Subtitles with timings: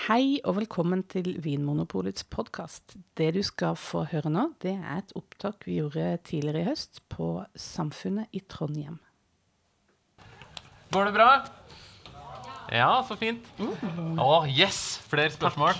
[0.00, 2.94] Hei og velkommen til Vinmonopolets podkast.
[3.20, 7.02] Det du skal få høre nå, det er et opptak vi gjorde tidligere i høst
[7.12, 8.96] på Samfunnet i Trondheim.
[10.96, 11.28] Går det bra?
[12.72, 13.44] Ja, så fint.
[13.60, 15.02] Å, yes!
[15.12, 15.76] Flere spørsmål.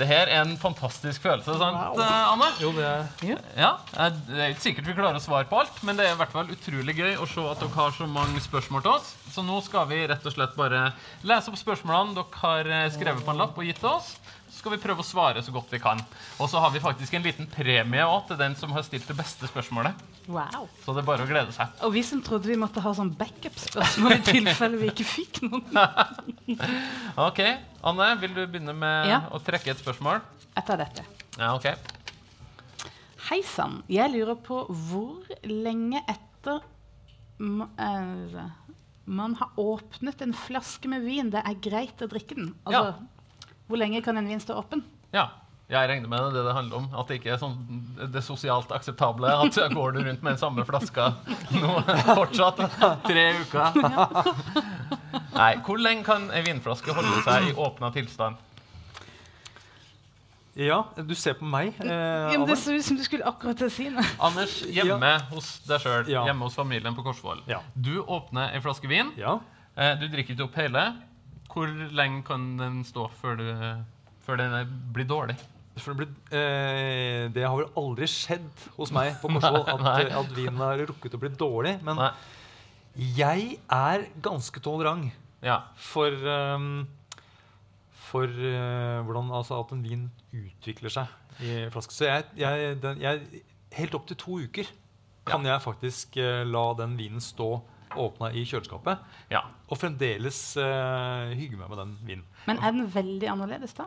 [0.00, 2.00] Det her er en fantastisk følelse, sant, wow.
[2.32, 2.46] Anne?
[2.62, 5.82] Jo, det er Ja, eh, Det er ikke sikkert vi klarer å svare på alt,
[5.84, 8.40] men det er i hvert fall utrolig gøy å se at dere har så mange
[8.40, 9.12] spørsmål til oss.
[9.34, 10.86] Så nå skal vi rett og slett bare
[11.28, 14.14] lese opp spørsmålene dere har eh, skrevet på en lapp og gitt til oss.
[14.60, 16.00] Skal vi prøve å svare så godt vi kan.
[16.36, 19.16] Og så har vi faktisk en liten premie også til den som har stilt det
[19.16, 19.96] beste spørsmålet.
[20.28, 20.66] Wow.
[20.84, 21.72] Så det er bare å glede seg.
[21.86, 25.80] Og vi som trodde vi måtte ha sånn backup-spørsmål i tilfelle vi ikke fikk noen.
[27.30, 27.40] Ok,
[27.88, 29.22] Anne, vil du begynne med Ja.
[29.32, 30.20] å trekke et spørsmål?
[30.60, 31.06] Etter dette.
[31.38, 31.70] Ja, ok.
[33.30, 33.78] Hei sann.
[33.88, 36.60] Jeg lurer på hvor lenge etter
[37.40, 38.42] eh,
[39.10, 42.52] man har åpnet en flaske med vin det er greit å drikke den.
[42.68, 42.98] Altså,
[43.70, 44.82] Hvor lenge kan en vin stå åpen?
[45.14, 45.28] Ja,
[45.70, 46.88] jeg regner med det det det handler om.
[46.98, 47.54] At det ikke er sånn
[48.10, 49.30] det sosialt akseptable.
[49.30, 51.12] At går du rundt med den samme flaska
[51.54, 51.76] nå
[52.18, 52.58] fortsatt
[53.06, 53.78] tre uker.
[55.38, 58.36] Nei, hvor lenge kan ei vinflaske holde seg i åpna tilstand?
[60.60, 61.86] Ja, du ser på meg, eh,
[62.34, 64.02] Ja, men det så ut som du skulle akkurat til å si noe.
[64.20, 66.24] Anders, hjemme hos deg sjøl, Ja.
[66.26, 67.38] hjemme hos familien på Korsvoll.
[67.46, 67.60] Ja.
[67.78, 69.12] Du åpner ei flaske vin.
[69.16, 69.38] Ja.
[69.78, 70.82] Eh, Du drikker ikke opp hele.
[71.50, 73.46] Hvor lenge kan den stå før, du,
[74.22, 75.36] før den blir dårlig?
[75.74, 80.60] Det, blir, eh, det har vel aldri skjedd hos meg på Korsvoll at, at vinen
[80.62, 81.76] har rukket å bli dårlig.
[81.86, 82.10] Men Nei.
[83.16, 85.10] jeg er ganske tolerant
[85.42, 85.62] Ja.
[85.80, 86.84] for, um,
[88.10, 91.96] for uh, hvordan altså, at en vin utvikler seg i flaske.
[91.96, 94.66] Så jeg, jeg, den, jeg Helt opp til to uker
[95.30, 97.52] kan jeg faktisk uh, la den vinen stå
[97.96, 98.98] åpna i kjøleskapet.
[99.30, 99.42] ja.
[99.70, 102.24] Og fremdeles uh, hygge meg med den vinen.
[102.46, 103.86] Men er den veldig annerledes da?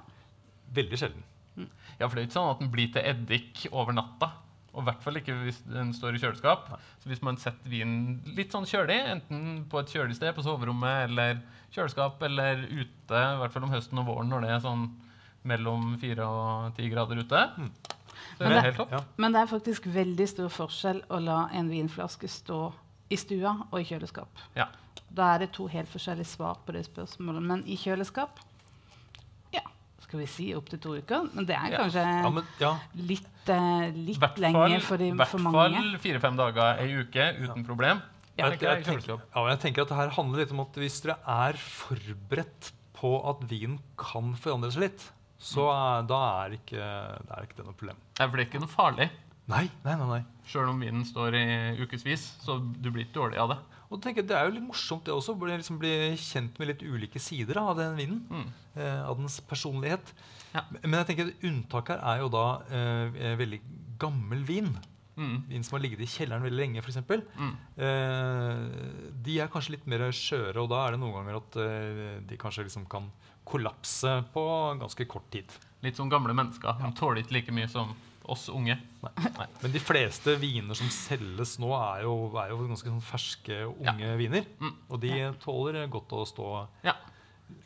[0.74, 1.24] Veldig sjelden.
[2.00, 4.32] Ja, for det er ikke sånn at den blir til eddik over natta.
[4.74, 6.72] Og i hvert fall ikke hvis den står i kjøleskap.
[7.04, 11.10] Så hvis man setter vinen litt sånn kjølig, enten på et kjølig sted på soverommet
[11.12, 11.44] eller
[11.76, 14.88] kjøleskap, eller ute, i hvert fall om høsten og våren når det er sånn
[15.46, 17.44] mellom fire og ti grader ute,
[18.40, 18.92] så Men er det det- helt topp.
[18.96, 19.04] Ja.
[19.18, 22.62] Men det er faktisk veldig stor forskjell å la en vinflaske stå
[23.14, 24.42] i stua og i kjøleskap.
[24.58, 24.68] Ja.
[25.14, 27.46] Da er det to helt forskjellige svar på det spørsmålet.
[27.46, 28.42] Men i kjøleskap
[29.54, 29.62] ja,
[30.02, 31.28] skal vi si opptil to uker.
[31.36, 35.12] Men det er kanskje Ja, men, ja, litt, uh, I litt hvert lenge for, de,
[35.14, 35.78] hvert for mange.
[35.78, 38.02] fall fire-fem dager ei uke uten problem.
[38.34, 38.48] Ja.
[38.50, 41.04] jeg, jeg jeg, tenker, ja, jeg tenker at det her handler litt om at hvis
[41.06, 45.04] dere er forberedt på at vin kan forandre seg litt,
[45.44, 48.00] så er, da er ikke, det er ikke det noe problem.
[48.18, 49.10] Ja, For det er ikke noe farlig.
[49.52, 50.08] Nei, nei, nei.
[50.08, 50.24] nei.
[50.48, 51.46] Sjøl om vinen står i
[51.82, 53.60] ukevis, så du blir ikke dårlig av det.
[53.94, 56.86] Og tenker Det er jo litt morsomt det også, å liksom bli kjent med litt
[56.86, 58.24] ulike sider av den vinen.
[58.32, 58.48] Mm.
[58.74, 60.14] Eh, av dens personlighet.
[60.54, 60.64] Ja.
[60.82, 63.62] Men jeg tenker at unntak her er jo da eh, veldig
[64.02, 64.72] gammel vin.
[65.14, 65.36] Mm.
[65.52, 66.98] Vin som har ligget i kjelleren veldig lenge, f.eks.
[67.38, 67.52] Mm.
[67.86, 68.64] Eh,
[69.28, 72.40] de er kanskje litt mer skjøre, og da er det noen ganger at eh, de
[72.42, 73.12] kanskje liksom kan
[73.46, 74.48] kollapse på
[74.82, 75.54] ganske kort tid.
[75.86, 76.80] Litt som gamle mennesker.
[76.82, 77.94] De tåler ikke like mye som
[78.32, 78.78] oss unge.
[79.04, 79.48] Nei.
[79.62, 84.14] Men de fleste viner som selges nå, er jo, er jo ganske sånn ferske, unge
[84.20, 84.46] viner.
[84.62, 84.74] Mm.
[84.90, 85.12] Og de
[85.44, 86.48] tåler godt å stå
[86.88, 86.94] Ja.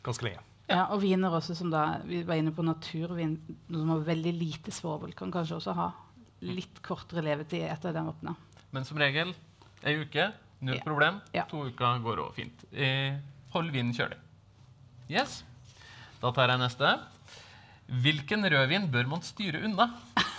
[0.02, 0.42] ganske lenge.
[0.68, 4.34] Ja, og viner også som da, Vi var inne på naturvin noe som har veldig
[4.38, 5.14] lite svovel.
[5.16, 5.92] Kan kanskje også ha
[6.42, 8.34] litt kortere levetid etter den åpna.
[8.72, 9.34] Men som regel
[9.84, 10.82] ei uke, null Ja.
[10.84, 11.20] problem.
[11.32, 11.44] Ja.
[11.44, 12.64] To uker går òg fint.
[12.72, 13.16] Eh,
[13.54, 14.18] hold vinen kjølig.
[15.08, 15.42] Yes.
[16.20, 16.98] Da tar jeg neste.
[17.88, 19.88] Hvilken rødvin bør man styre unna?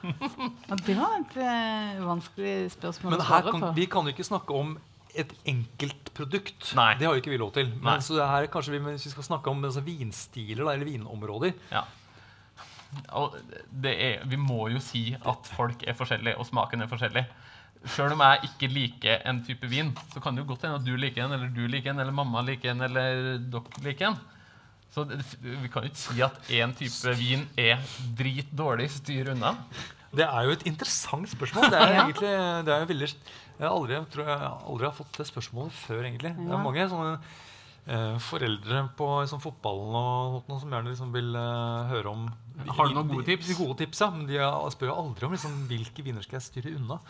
[0.04, 3.70] Ja, det var et eh, vanskelig spørsmål Men å her svare kan, på.
[3.78, 4.74] vi kan jo ikke snakke om
[5.16, 6.72] et enkeltprodukt.
[6.76, 6.90] Nei.
[6.98, 7.70] Det har jo ikke vi lov til.
[7.70, 7.78] Nei.
[7.86, 10.90] Men så det her kanskje vi, hvis vi skal snakke om altså, vinstiler da, eller
[10.90, 11.86] vinområder Ja.
[13.16, 13.32] Og
[13.84, 17.24] det er, vi må jo si at folk er forskjellige, og smaken er forskjellig.
[17.91, 20.86] Sjøl om jeg ikke liker en type vin, så kan det jo godt hende at
[20.86, 24.20] du liker en, eller du liker en, eller mamma liker en, eller dere liker en.
[24.94, 27.80] Så vi kan jo ikke si at én type vin er
[28.18, 28.86] dritdårlig.
[28.95, 29.57] Styr unna.
[30.15, 31.71] Det er jo et interessant spørsmål.
[31.72, 32.04] Det er Ja.
[32.04, 32.30] egentlig,
[32.68, 36.04] det er jo veldig, jeg, har aldri, tror jeg aldri har fått det spørsmålet før.
[36.07, 36.30] egentlig.
[36.39, 37.16] Det er mange sånne
[37.89, 42.24] eh, foreldre på liksom, fotballen og noe, som gjerne liksom, vil eh, høre om
[42.71, 43.48] Har du noen gode tips?
[43.51, 44.39] De, gode tips, ja, Men de
[44.77, 47.01] spør jo aldri om liksom, hvilke viner skal jeg styre unna.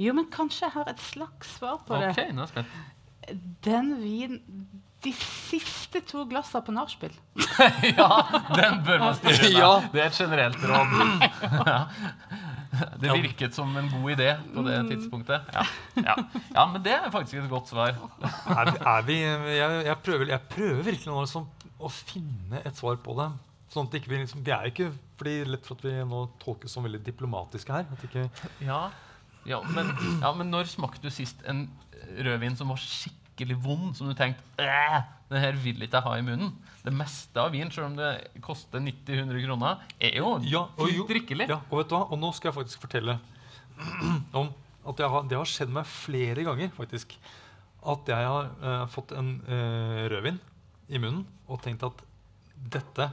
[0.00, 2.30] Jo, men kanskje jeg har et slags svar på Ok, det.
[2.32, 2.78] nå er jeg spent.
[3.68, 4.40] Den vin
[5.00, 7.14] De siste to glassene på nachspiel.
[7.98, 8.08] ja,
[8.52, 9.60] den bør man styre unna.
[9.62, 9.70] Ja.
[9.94, 10.90] Det er et generelt råd.
[13.00, 15.48] Det virket som en god idé på det tidspunktet.
[15.56, 15.64] Ja.
[16.04, 16.14] Ja.
[16.54, 17.96] ja, men det er faktisk et godt svar.
[18.22, 19.16] Er, vi- er vi,
[19.56, 21.48] jeg, jeg, prøver, jeg prøver virkelig nå liksom,
[21.80, 23.30] å finne et svar på det.
[23.72, 26.72] Sånn at ikke vi, liksom, vi er ikke fordi lett for at vi nå tolkes
[26.76, 27.88] som veldig diplomatiske her.
[27.96, 28.28] At ikke,
[28.66, 28.82] Ja,
[29.48, 29.90] ja, men,
[30.22, 31.66] ja, men når smakte du sist en
[32.20, 33.18] rødvin som var skikkelig
[33.60, 34.42] vond, som du tenkte
[35.30, 36.50] det her vil ikke jeg ha i munnen?
[36.82, 38.10] Det meste av vin, selv om det
[38.42, 41.48] koster 90-100 kroner, er jo Ja, og jo- drikkelig.
[41.48, 42.06] Ja, og vet du hva?
[42.10, 43.18] Og nå skal jeg faktisk fortelle
[44.40, 44.50] om
[44.88, 47.14] at jeg har, det har skjedd meg flere ganger faktisk,
[47.86, 50.40] at jeg har eh, fått en eh, rødvin
[50.90, 52.02] i munnen og tenkt at
[52.56, 53.10] dette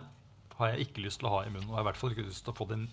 [0.58, 1.70] har jeg ikke lyst til å ha i munnen.
[1.70, 2.88] Og jeg har i hvert fall ikke lyst til å få den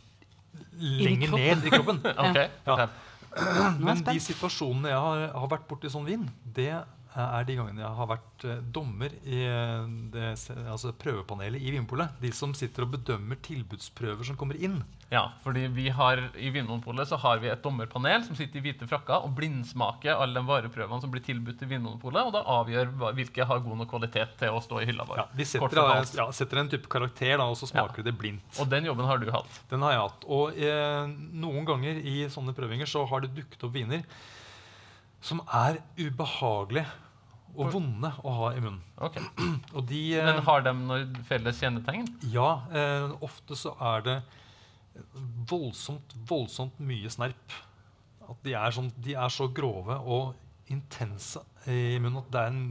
[0.79, 2.03] lenger ned i kroppen.
[2.29, 2.51] okay.
[2.67, 2.89] ja.
[3.87, 6.71] Men de situasjonene jeg har, har vært borti sånn vin, det
[7.15, 10.33] er de gangene jeg har vært eh, dommer i eh, det,
[10.67, 12.17] altså prøvepanelet i Vinmonopolet.
[12.23, 14.81] De som sitter og bedømmer tilbudsprøver som kommer inn.
[15.13, 18.89] Ja, fordi vi har I Vinmonopolet så har vi et dommerpanel som sitter i hvite
[18.91, 22.91] frakker og blindsmaker alle de vareprøvene som blir tilbudt til Vinmonopolet, og da avgjør
[23.21, 25.23] hvilke har god nok kvalitet til å stå i hylla vår.
[25.23, 25.85] Ja, vi setter,
[26.19, 28.09] ja, setter en type karakter, da, og så smaker ja.
[28.11, 28.59] det blindt.
[28.59, 29.63] Og den jobben har du hatt.
[29.71, 30.27] Den har jeg hatt.
[30.35, 31.15] Og eh,
[31.45, 34.03] noen ganger i sånne prøvinger så har det dukket opp viner
[35.25, 36.85] som er ubehagelige
[37.55, 38.81] og vonde å ha i munnen.
[39.09, 39.23] Okay.
[39.77, 42.09] Og de eh, Men har de noen felles kjennetegn?
[42.35, 44.17] Ja, eh, ofte så er det
[45.51, 47.55] voldsomt, voldsomt mye snerp.
[48.25, 50.35] At de er, sånn, de er så grove og
[50.73, 52.63] intense i munnen at det er en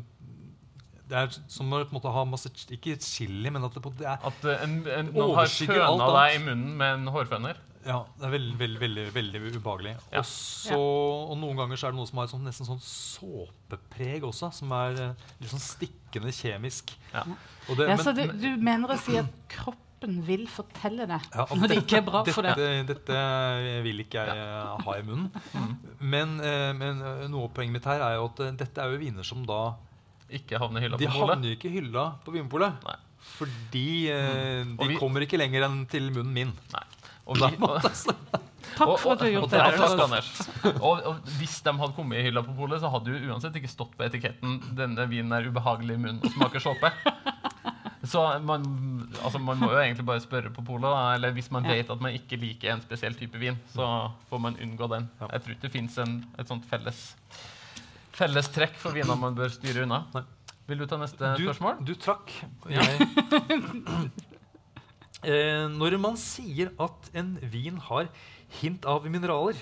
[1.04, 3.92] det er som å på en måte ha masse Ikke chili, men at det, på-
[4.00, 7.60] det er At eh, en, en, noen har føna deg i munnen med en hårføner?
[7.86, 9.94] Ja, det er veldig, veldig, veldig, veldig ubehagelig.
[10.14, 10.22] Ja.
[10.22, 12.80] Og, så, og noen ganger så er det noe som har et sånt, nesten sånn
[12.84, 16.94] såpepreg også, som er eh, litt sånn stikkende kjemisk.
[17.14, 17.26] Ja.
[17.70, 21.20] Og det, Ja, men- så du, du mener å si at kroppen vil fortelle det
[21.32, 22.56] Ja, når det ikke er bra for det.
[22.60, 22.88] deg?
[22.90, 23.20] dette
[23.86, 25.30] vil ikke jeg eh, ha i munnen.
[25.54, 25.74] Mm.
[26.04, 26.98] Men, eh, men
[27.32, 29.76] noe av poenget mitt her er jo at dette er jo viner som da
[30.34, 32.80] Ikke havner hylla De på De havner jo ikke hylla på Vinpolet.
[32.84, 32.96] Nei.
[33.38, 36.52] Fordi eh, Og de vi- kommer ikke lenger enn til munnen min.
[36.74, 36.84] Nei.
[37.30, 37.86] Og, vi, og,
[38.74, 39.60] Takk for at du har gjort det.
[40.04, 40.30] Anders.
[40.88, 43.70] Og, og hvis de hadde kommet i hylla på polet, så hadde du uansett ikke
[43.72, 46.92] stått på etiketten 'denne vinen er ubehagelig i munnen og smaker såpe'.
[48.12, 48.66] Så man,
[49.24, 52.12] altså man må jo egentlig bare spørre på polet, eller hvis man vet at man
[52.12, 53.88] ikke liker en spesiell type vin, så
[54.28, 55.08] får man unngå den.
[55.22, 57.00] Jeg tror ikke det fins et sånt felles,
[58.12, 60.04] felles trekk for viner man bør styre unna.
[60.68, 61.80] Vil du ta neste Du, spørsmål?
[61.88, 62.36] du trakk.
[62.68, 63.08] Jeg,
[65.26, 68.10] eh, når man sier at en vin har
[68.62, 69.56] hint av mineraler,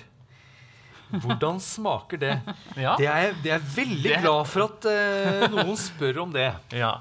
[1.12, 2.34] hvordan smaker det?
[2.84, 2.94] Ja.
[2.96, 6.50] Det er, det er veldig Det- glad for at eh, noen spør om det.
[6.82, 6.94] ja.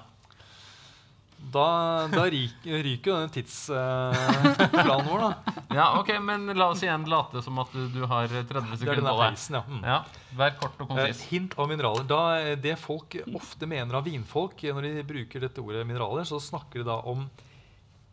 [1.51, 5.53] Da, da ryker, jo den tidsplanen vår, da.
[5.79, 8.77] ja, ok, men la oss igjen late som at du, du har 30 Det er
[8.83, 9.39] sekunder på deg.
[9.57, 9.63] ja.
[9.67, 9.81] Mm.
[9.89, 9.97] Ja,
[10.37, 11.23] Vær kort og Eh, konsis.
[11.31, 12.05] hint av mineraler.
[12.07, 16.23] Da, eh, det folk ofte mener av vinfolk eh, når de bruker dette ordet mineraler,
[16.29, 17.25] så snakker de da om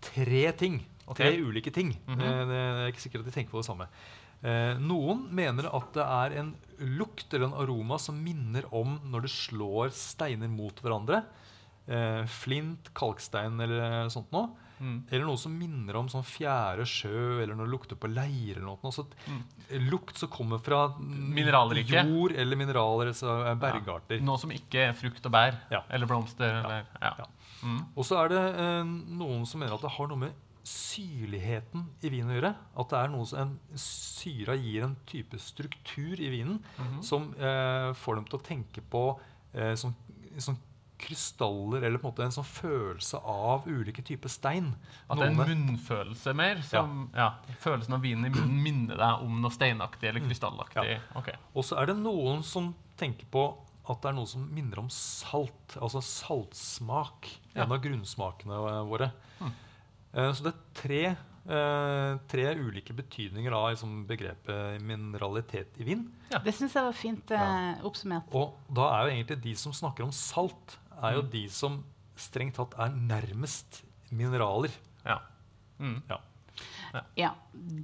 [0.01, 0.81] tre ting.
[1.17, 1.97] Tre ulike ting.
[2.07, 2.49] Mm -hmm.
[2.49, 3.89] det er ikke sikkert at de tenker på det samme.
[4.43, 9.27] Eh, noen mener at det er en lukt eller en aroma som minner om når
[9.27, 11.25] det slår steiner mot hverandre.
[11.89, 14.53] Eh, flint, kalkstein eller sånt noe.
[14.79, 14.99] Mm.
[15.11, 18.61] Eller noe som minner om sånn fjære sjø, eller når det lukter på leire.
[18.61, 18.93] eller noe.
[18.95, 19.41] Så mm.
[19.89, 24.21] lukt som kommer fra jord eller mineraler, altså bergarter.
[24.21, 24.27] Ja.
[24.29, 25.83] Noe som ikke er frukt og bær Ja.
[25.91, 26.61] eller blomster.
[26.63, 27.15] Eller, ja.
[27.25, 27.27] Ja.
[27.63, 27.81] Mm.
[27.97, 28.85] Og så er det eh,
[29.19, 32.55] noen som mener at det har noe med syrligheten i vinen å gjøre.
[32.83, 37.03] At det er noe som en syra gir en type struktur i vinen Mhm.
[37.03, 39.05] som eh, får dem til å tenke på
[39.55, 39.95] eh, sånn,
[40.39, 40.59] sånn
[40.99, 44.73] krystaller, eller på en måte en sånn følelse av ulike typer stein.
[45.09, 46.61] At det er en munnfølelse mer.
[46.67, 47.29] Som, ja.
[47.63, 50.83] Følelsen av vinen i munnen minner deg om noe steinaktig eller krystallaktig.
[50.83, 50.91] Mm.
[50.91, 51.01] Ja.
[51.21, 51.35] Okay.
[51.55, 53.45] Og så er det noen som tenker på
[53.89, 55.77] at det er noe som minner om salt.
[55.81, 57.29] Altså saltsmak.
[57.55, 57.65] Ja.
[57.65, 59.11] En av grunnsmakene våre.
[59.41, 59.53] Mm.
[60.15, 61.01] Eh, Så det er tre,
[61.49, 66.07] eh, tre ulike betydninger av liksom, begrepet mineralitet i vin.
[66.31, 68.29] Det syns jeg var fint eh, oppsummert.
[68.35, 71.31] Og da er jo egentlig de som snakker om salt, er jo Mm.
[71.31, 71.85] de som
[72.17, 74.71] strengt tatt er nærmest mineraler.
[75.05, 75.21] Ja.
[75.79, 76.03] Mm.
[76.11, 76.19] Ja,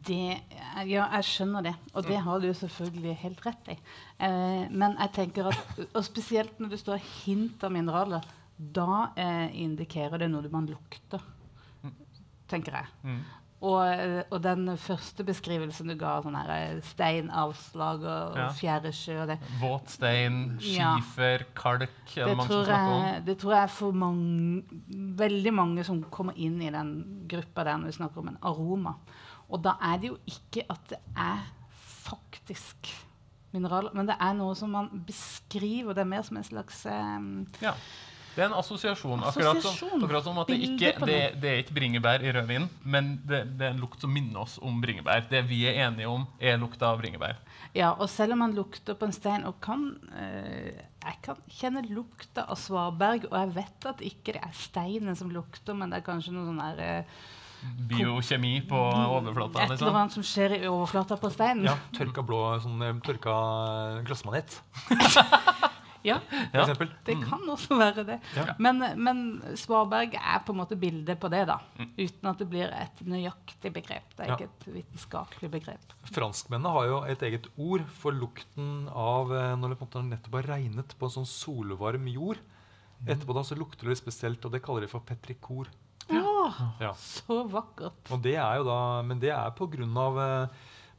[0.09, 0.41] det,
[0.89, 1.75] ja, jeg skjønner det.
[1.95, 3.77] Og det har du selvfølgelig helt rett i.
[4.19, 8.25] Eh, men jeg tenker at, og spesielt når det står hint av mineraler,
[8.57, 11.23] da eh, indikerer det noe man lukter,
[12.49, 12.93] tenker jeg.
[13.65, 18.49] Og, eh, og den første beskrivelsen du ga, sånn her eh, steinavslag og, Ja.
[18.51, 20.97] og fjæresjø og det, Våt stein, Ja.
[20.99, 23.05] skifer, kalk er det, det mange som tror, snakker om.
[23.09, 24.63] jeg, det tror jeg er for mange,
[25.25, 26.93] veldig mange som kommer inn i den
[27.31, 28.95] gruppa der når vi snakker om en aroma.
[29.49, 31.41] Og da er det jo ikke at det er
[32.05, 32.91] faktisk
[33.55, 35.95] mineraler, men det er noe som man beskriver.
[35.95, 37.73] Det er mer som en slags um, Ja.
[38.35, 39.21] Det er en assosiasjon.
[39.29, 43.13] Akkurat som, akkurat som at det ikke det, det er ikke bringebær i rødvin, men
[43.29, 45.29] det, det er en lukt som minner oss om bringebær.
[45.31, 47.39] Det vi er enige om, er lukta av bringebær.
[47.75, 50.75] Ja, og selv om man lukter på en stein og kan eh,
[51.05, 55.31] Jeg kan kjenne lukta av svaberg, og jeg vet at ikke det er steinen som
[55.35, 57.17] lukter, men det er kanskje noe sånn der eh,
[57.65, 59.63] Biokjemi på overflata.
[59.63, 59.95] Et eller Liksom.
[59.97, 61.65] annet som skjer i overflata på steinen.
[61.71, 63.37] Ja, tørka blå, sånn eh, tørka
[64.05, 64.59] glassmanet,
[66.05, 66.89] Ja, for Ja.
[67.07, 68.19] det kan også være det.
[68.37, 68.45] Ja.
[68.59, 69.23] Men, men
[69.57, 71.57] svaberg er på en måte bildet på det, da.
[71.79, 71.91] Mm.
[71.99, 74.11] Uten at det blir et nøyaktig begrep.
[74.17, 74.37] Det er Ja.
[74.37, 75.95] ikke et vitenskapelig begrep.
[76.13, 80.05] Franskmennene har jo et eget ord for lukten av eh, når det på en måte
[80.11, 82.39] nettopp har regnet på en sånn solvarm jord.
[83.07, 85.67] Etterpå da så lukter det spesielt, og det kaller de for petrikor.
[86.13, 86.93] Ja.
[87.01, 88.11] så vakkert.
[88.13, 90.49] Og det er jo da, men det er på grunn av eh,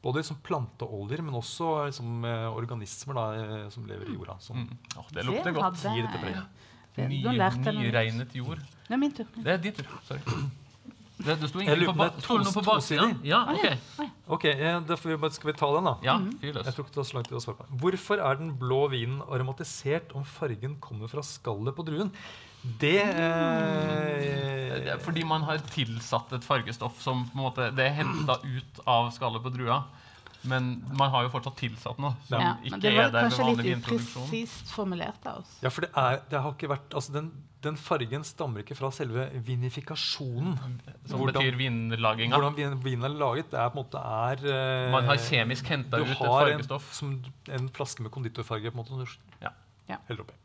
[0.06, 4.38] både liksom planteoljer, men også liksom, organismer da, eh, som lever i jorda.
[4.40, 4.78] Som, Mm.
[5.02, 5.82] oh, det lukter godt.
[5.82, 6.46] Gir det til jeg- preg.
[6.96, 7.94] det- Ny, Nå lærte jeg noe nytt.
[7.94, 8.60] nyregnet jord.
[8.88, 9.26] Det er min tur.
[9.36, 9.86] Det er din tur.
[10.08, 10.22] Sorry.
[11.18, 13.22] Det, det sto ingenting på, ba to- på baksiden.
[13.24, 13.56] Ja, Å,
[14.28, 14.44] ok.
[14.44, 15.94] vi Skal vi ta den, da?
[16.04, 16.66] Ja, løs.
[16.66, 17.78] Jeg tror ikke det er så lang tid å svare på.
[17.80, 22.12] Hvorfor er den blå vinen aromatisert om fargen kommer fra skallet på druen?
[22.82, 27.98] Det eh, er Fordi man har tilsatt et fargestoff som på en måte, det er
[28.02, 29.84] henta ut av skallet på drua.
[30.46, 33.40] Men man har jo fortsatt tilsatt noe som Ja, ikke det er var der ved
[33.42, 34.28] vanlig vinproduksjon.
[34.30, 35.56] Litt formulert av oss.
[35.64, 37.32] Ja, for det, er, det har ikke vært altså den,
[37.66, 40.54] den fargen stammer ikke fra selve vinifikasjonen.
[41.10, 42.38] Som Hvordan- betyr vinlaginga.
[42.38, 45.66] Hvordan vin- vinen er laget, det er på en måte er eh, Man har kjemisk
[45.74, 49.42] henta ut et har en, har en flaske med konditorfarge på en måte som du
[49.42, 49.50] Ja.
[49.90, 49.98] Ja.
[50.08, 50.38] heller oppi.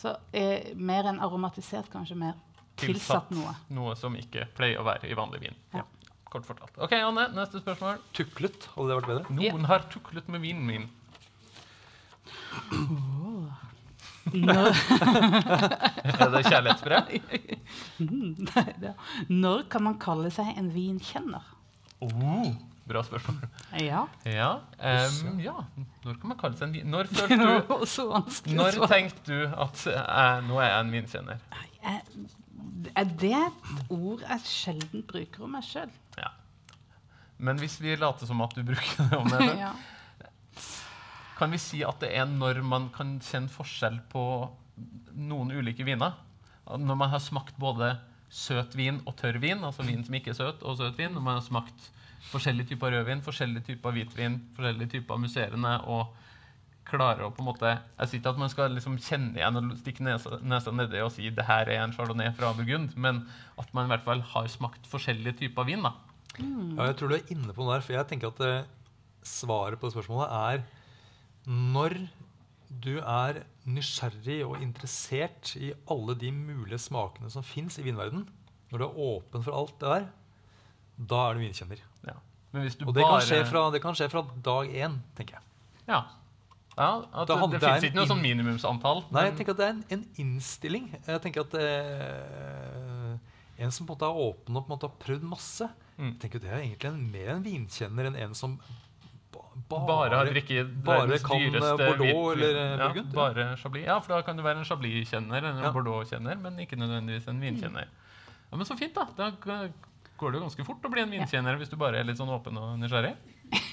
[0.00, 2.38] Så eh, mer enn aromatisert, kanskje mer
[2.80, 3.52] tilsatt noe.
[3.76, 5.58] Noe som ikke pleier å være i vanlig vin.
[5.76, 5.82] Ja.
[6.30, 6.76] Kort fortalt.
[6.78, 7.98] Ok, Anne, neste spørsmål.
[8.16, 9.34] Tuklet, hadde det vært bedre?
[9.36, 10.88] Noen har tuklet med vinen min.
[14.30, 14.76] Når,
[16.20, 17.14] Er det kjærlighetsbrev?
[18.50, 18.94] Nei, det-
[19.32, 21.46] når kan man kalle seg en vinkjenner?
[22.00, 22.46] Oh,
[22.90, 23.38] bra spørsmål.
[23.80, 24.02] Ja.
[24.28, 24.50] Ja,
[24.82, 25.56] um, ja.
[26.04, 26.90] Når kan man kalle seg en.
[26.92, 31.42] Når følte du Når tenkte du at jeg, nå er jeg en vinkjenner?
[31.80, 32.02] Er
[32.96, 35.90] er det et ord jeg sjelden bruker om meg sjøl?
[36.18, 36.30] Ja.
[37.40, 39.72] Men hvis vi later som at du bruker det om deg sjøl, Ja.
[41.38, 44.22] kan vi si at det er når man kan kjenne forskjell på
[45.16, 46.18] noen ulike viner?
[46.68, 47.94] Når man har smakt både
[48.30, 51.24] søt vin og tørr vin, altså vin som ikke er søt, og søt vin, når
[51.24, 51.88] man har smakt
[52.30, 56.16] forskjellige typer rødvin, forskjellige typer hvitvin, forskjellige typer musserende, og
[56.90, 59.74] klarer å på en måte Jeg sier ikke at man skal liksom kjenne igjen og
[59.78, 63.22] stikke nesa, nesa nedi og si det her er en chardonnay fra Burgund, men
[63.60, 65.86] at man i hvert fall har smakt forskjellige typer vin.
[65.86, 65.94] da.
[66.40, 68.68] Ja, jeg tror du er inne på noe der, for jeg tenker at eh,
[69.26, 70.66] svaret på det spørsmålet er
[71.50, 71.96] når
[72.70, 78.26] du er nysgjerrig og interessert i alle de mulige smakene som fins i vinverden,
[78.70, 80.08] når du er åpen for alt det der,
[81.10, 81.80] da er du vinkjenner.
[82.06, 82.14] Ja.
[82.14, 84.96] Men hvis du Og det kan, bare skje fra, det kan skje fra dag én,
[85.18, 85.44] tenker jeg.
[85.86, 86.00] Ja.
[86.76, 86.88] ja
[87.26, 89.04] det, det fins ikke noe sånn minimumsantall.
[89.14, 90.88] Nei, jeg tenker at det er en, en innstilling.
[91.06, 93.16] Jeg tenker at eh,
[93.60, 96.14] En som på en måte er åpen og på en måte har prøvd masse, Mm.
[96.14, 98.54] jeg tenker at det er egentlig en, mer en vinkjenner enn en som
[99.34, 103.16] ba, bare, bare har drikket verdens kan, eh, dyreste Bordeaux eller, eh, ja, Burgund, ja.
[103.18, 103.84] Bare Chablis.
[103.84, 105.72] Ja, for da kan du være en Chablis-kjenner eller en Ja.
[105.76, 107.84] Bordeaux-kjenner, men ikke nødvendigvis en vinkjenner.
[108.50, 109.04] Ja, Men så fint, da.
[109.18, 109.72] Da g-
[110.20, 112.32] går det jo ganske fort å bli en vinkjenner hvis du bare er litt sånn
[112.32, 113.16] åpen og nysgjerrig.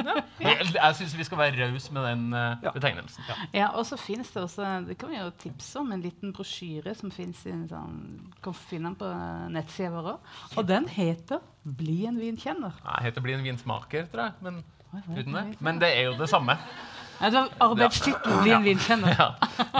[0.00, 0.12] Ja.
[0.40, 2.70] Jeg, jeg syns vi skal være raus med den uh, Ja.
[2.72, 3.24] betegnelsen.
[3.52, 6.94] Ja, og så finnes det også Det kan vi jo tipse om en liten brosjyre
[6.96, 7.98] som fins i en sånn
[8.44, 9.10] Kan finne den på
[9.52, 10.32] nettsida vår òg.
[10.56, 12.80] Og den heter 'Bli en vinkjenner'.
[12.84, 14.32] Jeg heter bli en vinsmaker, tror jeg.
[14.40, 15.44] Men, uten det.
[15.50, 15.60] det?
[15.60, 16.56] men det er jo det samme.
[17.20, 19.14] Ja, det var arbeidstittel 'Bli en vinkjenner'.
[19.18, 19.28] Ja.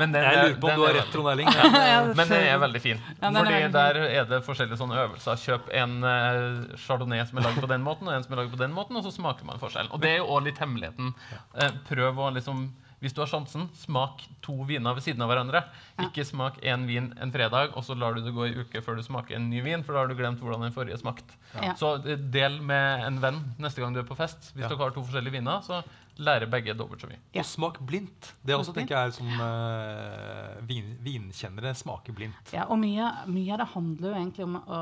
[0.00, 1.50] Men den, Jeg lurer på om du har rett, Trond Erling.
[2.18, 3.02] Men den er veldig fin.
[3.20, 5.36] Ja, er Fordi der er det forskjellige sånne øvelser.
[5.44, 8.56] Kjøp en eh, chardonnay som er lagd på den måten, og en som er lagd
[8.56, 9.92] på den måten, og så smaker man forskjellen.
[9.92, 11.14] Og det er jo òg litt hemmeligheten.
[11.60, 12.68] Eh, prøv å liksom
[13.02, 15.60] hvis du har sjansen, smak to viner ved siden av hverandre.
[15.98, 16.06] Ja.
[16.06, 18.96] Ikke smak én vin en fredag, og så lar du det gå en uke før
[18.96, 21.36] du smaker en ny vin, for da har du glemt hvordan den forrige smakte.
[21.60, 21.74] Ja.
[21.76, 24.54] Så eh, del med en venn neste gang du er på fest.
[24.54, 24.72] Hvis Ja.
[24.72, 25.82] dere har to forskjellige viner, så
[26.16, 27.18] lærer begge dobbelt så mye.
[27.34, 27.42] Ja.
[27.42, 28.30] Og smak blindt.
[28.40, 32.54] Det er også tenker jeg er som uh, vin, vinkjennere smaker blindt.
[32.56, 34.80] Ja, og mye, mye av det handler jo egentlig om å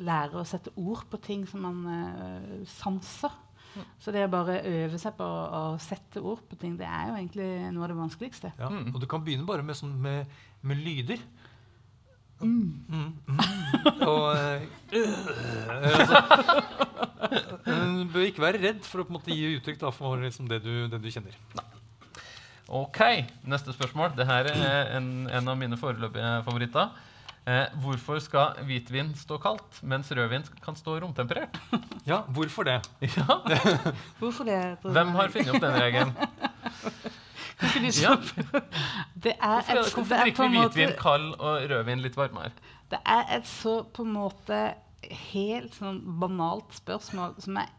[0.00, 3.36] lære å sette ord på ting som man uh, sanser.
[4.02, 7.10] Så det å bare øve seg på å, å sette ord på ting, det er
[7.10, 8.52] jo egentlig noe av det vanskeligste.
[8.58, 8.70] Ja.
[8.72, 8.90] Mm.
[8.94, 11.22] Og du kan begynne bare med, sånn, med, med lyder.
[12.40, 13.10] Mm, mm.
[14.06, 14.62] Og eh,
[14.96, 15.08] øh,
[16.00, 16.22] altså,
[17.64, 20.48] Du bør ikke være redd for å på en måte gi uttrykk da, for liksom
[20.50, 21.36] det, du, det du kjenner.
[22.70, 23.00] Ok,
[23.50, 24.14] neste spørsmål.
[24.16, 24.50] Dette er
[24.96, 26.90] en, en av mine foreløpige favoritter.
[27.48, 31.56] Eh, hvorfor skal hvitvin stå kaldt, mens rødvin kan stå romtemperert?
[32.08, 32.78] Ja, hvorfor det?
[33.04, 33.36] Ja,
[34.18, 34.56] Hvorfor det?
[34.82, 36.14] Hvem har funnet opp den regelen?
[37.60, 38.14] Ikke Ja.
[39.14, 42.52] Det er et, hvorfor det er drikker vi hvitvin kald og rødvin litt varmere?
[42.90, 44.62] Det er et så på en måte
[45.32, 47.70] helt sånn banalt spørsmål som jeg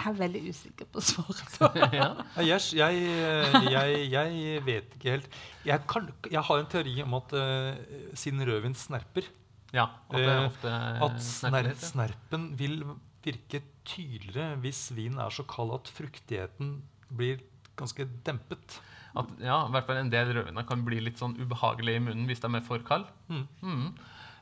[0.00, 1.68] er veldig usikker på svaret på.
[2.00, 2.10] ja.
[2.40, 5.36] Jeg, jeg, jeg, vet ikke helt.
[5.66, 9.28] Jeg, kan, jeg har en teori om at uh, siden rødvin snerper,
[9.74, 10.70] ja, at det ofte
[11.06, 11.76] at sner, ja.
[11.78, 12.80] snerpen vil
[13.22, 16.80] virke tydeligere hvis vinen er så kald at fruktigheten
[17.10, 17.42] blir
[17.78, 18.80] ganske dempet.
[19.18, 22.30] At, ja, i hvert fall en del rødviner kan bli litt sånn ubehagelige i munnen
[22.30, 23.10] hvis de er for kalde.
[23.30, 23.44] Mm.
[23.64, 23.90] Mm.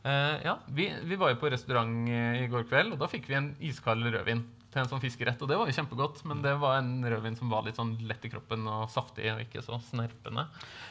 [0.05, 3.27] Uh, ja, vi, vi var jo på restaurant eh, i går kveld, og da fikk
[3.29, 5.41] vi en iskald rødvin til en sånn fiskerett.
[5.43, 8.25] Og det var jo kjempegodt, men det var en rødvin som var litt sånn lett
[8.29, 10.47] i kroppen og saftig og ikke så snerpende.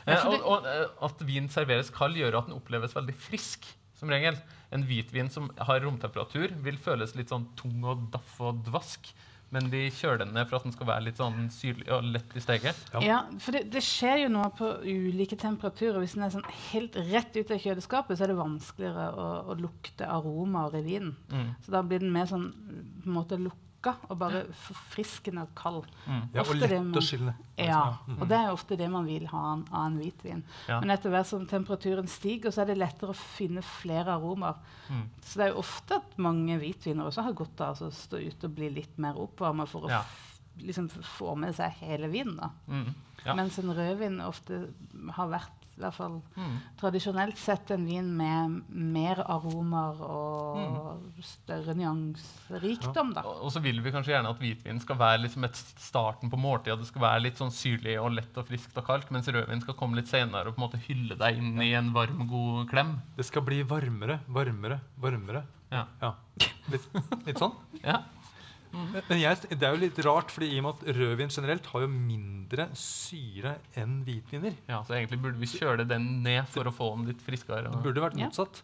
[0.05, 0.21] Ja, det...
[0.23, 3.69] uh, og, og eh, at vin serveres kald, gjør at den oppleves veldig frisk.
[3.97, 4.35] Som regel.
[4.75, 9.09] En hvitvin som har romtemperatur, vil føles litt sånn tung og daff og dvask.
[9.55, 12.33] Men vi kjøler den ned for at den skal være litt sånn syrlig og lett
[12.35, 12.81] i steget.
[12.97, 13.03] Ja.
[13.05, 16.01] Ja, for det, det skjer jo noe på ulike temperaturer.
[16.03, 19.57] Hvis den er sånn helt rett ut av kjøleskapet, så er det vanskeligere å, å
[19.59, 21.15] lukte aromaer i vinen.
[21.31, 21.53] Mm.
[21.63, 23.39] Så da blir den mer sånn på en måte
[23.87, 25.85] lukka og bare forfriskende og kald.
[26.07, 26.21] Mm.
[26.33, 27.33] Ja, og lett man- å skille.
[27.57, 28.21] Ja, Mm.
[28.21, 30.43] og det er ofte det man vil ha av en- av en hvitvin.
[30.67, 30.79] Ja.
[30.79, 34.55] Men etter hvert som temperaturen stiger, så er det lettere å finne flere aromaer.
[34.89, 35.09] Mm.
[35.21, 38.43] Så det er jo ofte at mange hvitviner også har godt av å stå ute
[38.45, 39.99] og bli litt mer oppvarma for å Ja.
[40.01, 42.51] f- liksom få med seg hele vinen.
[42.69, 42.93] Mm.
[43.25, 43.33] Ja.
[43.33, 44.73] Mens en rødvin ofte
[45.11, 46.55] har vært, i hvert fall Mm.
[46.79, 53.13] tradisjonelt sett, en vin med mer aromaer og større nyanserikdom.
[53.13, 53.21] da.
[53.21, 56.37] Og og så vil vi kanskje gjerne at hvitvin skal være liksom et starten på
[56.41, 56.79] måltidet.
[56.79, 59.73] Det skal være litt sånn syrlig og lett og friskt og kaldt, mens rødvin skal
[59.75, 62.97] komme litt senere og på en måte hylle deg inn i en varm, god klem.
[63.15, 65.43] Det skal bli varmere, varmere, varmere.
[65.71, 65.85] Ja.
[66.01, 66.13] Ja.
[66.71, 66.87] Litt,
[67.25, 67.53] litt sånn.
[67.83, 68.01] ja.
[69.09, 71.81] Men jeg, det er jo litt rart, fordi i og med at rødvin generelt har
[71.85, 74.55] jo mindre syre enn hvitviner.
[74.69, 77.63] ja, Så egentlig burde vi kjøle den ned for å få den litt friskere.
[77.71, 78.27] Det burde vært Ja.
[78.29, 78.63] motsatt.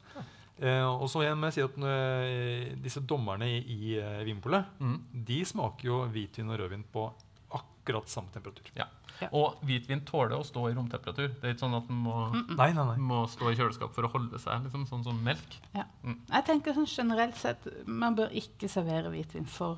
[0.62, 4.66] Eh, og så igjen må jeg si at eh, disse dommerne i, i eh, Vinpolet
[4.80, 5.00] Mm.
[5.26, 7.12] de smaker jo hvitvin og rødvin på
[7.52, 8.70] akkurat samme temperatur.
[8.78, 8.86] Ja.
[9.22, 9.28] Ja.
[9.34, 11.28] Og hvitvin tåler å stå i romtemperatur.
[11.40, 12.16] Det er ikke sånn at den må,
[12.58, 12.96] Nei, nei, nei.
[12.98, 15.60] må stå i kjøleskap for å holde seg, liksom, sånn som melk.
[15.74, 19.78] Jeg tenker sånn generelt sett Man bør ikke servere hvitvin for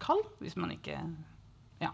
[0.00, 0.96] kald, hvis man ikke
[1.80, 1.92] Ja.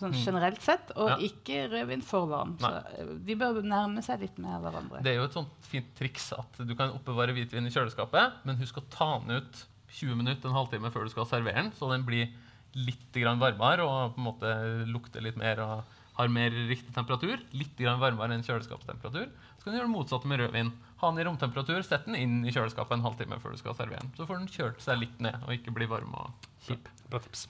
[0.00, 0.24] Sånn Mm.
[0.24, 0.90] generelt sett.
[0.96, 1.16] Og Ja.
[1.16, 2.56] ikke rødvin for varm.
[2.58, 5.02] Så eh, de bør nærme seg litt mer hverandre.
[5.02, 8.56] Det er jo et sånt fint triks at du kan oppbevare hvitvin i kjøleskapet, men
[8.56, 11.90] husk å ta den ut 20 minutter, en halvtime før du skal servere den, så
[11.90, 12.32] den blir
[12.74, 15.84] litt grann varmere og på en måte lukter litt mer og
[16.16, 17.38] har mer riktig temperatur.
[17.52, 19.28] Litt grann varmere enn kjøleskapstemperatur.
[19.62, 20.72] Så kan du gjøre det motsatte med rødvin.
[20.98, 24.00] Ha den i romtemperatur, sett den inn i kjøleskapet en halvtime før du skal servere
[24.02, 24.10] den.
[24.18, 26.88] Så får den kjølt seg litt ned og ikke bli varm og kjip.
[27.12, 27.44] Bra tips.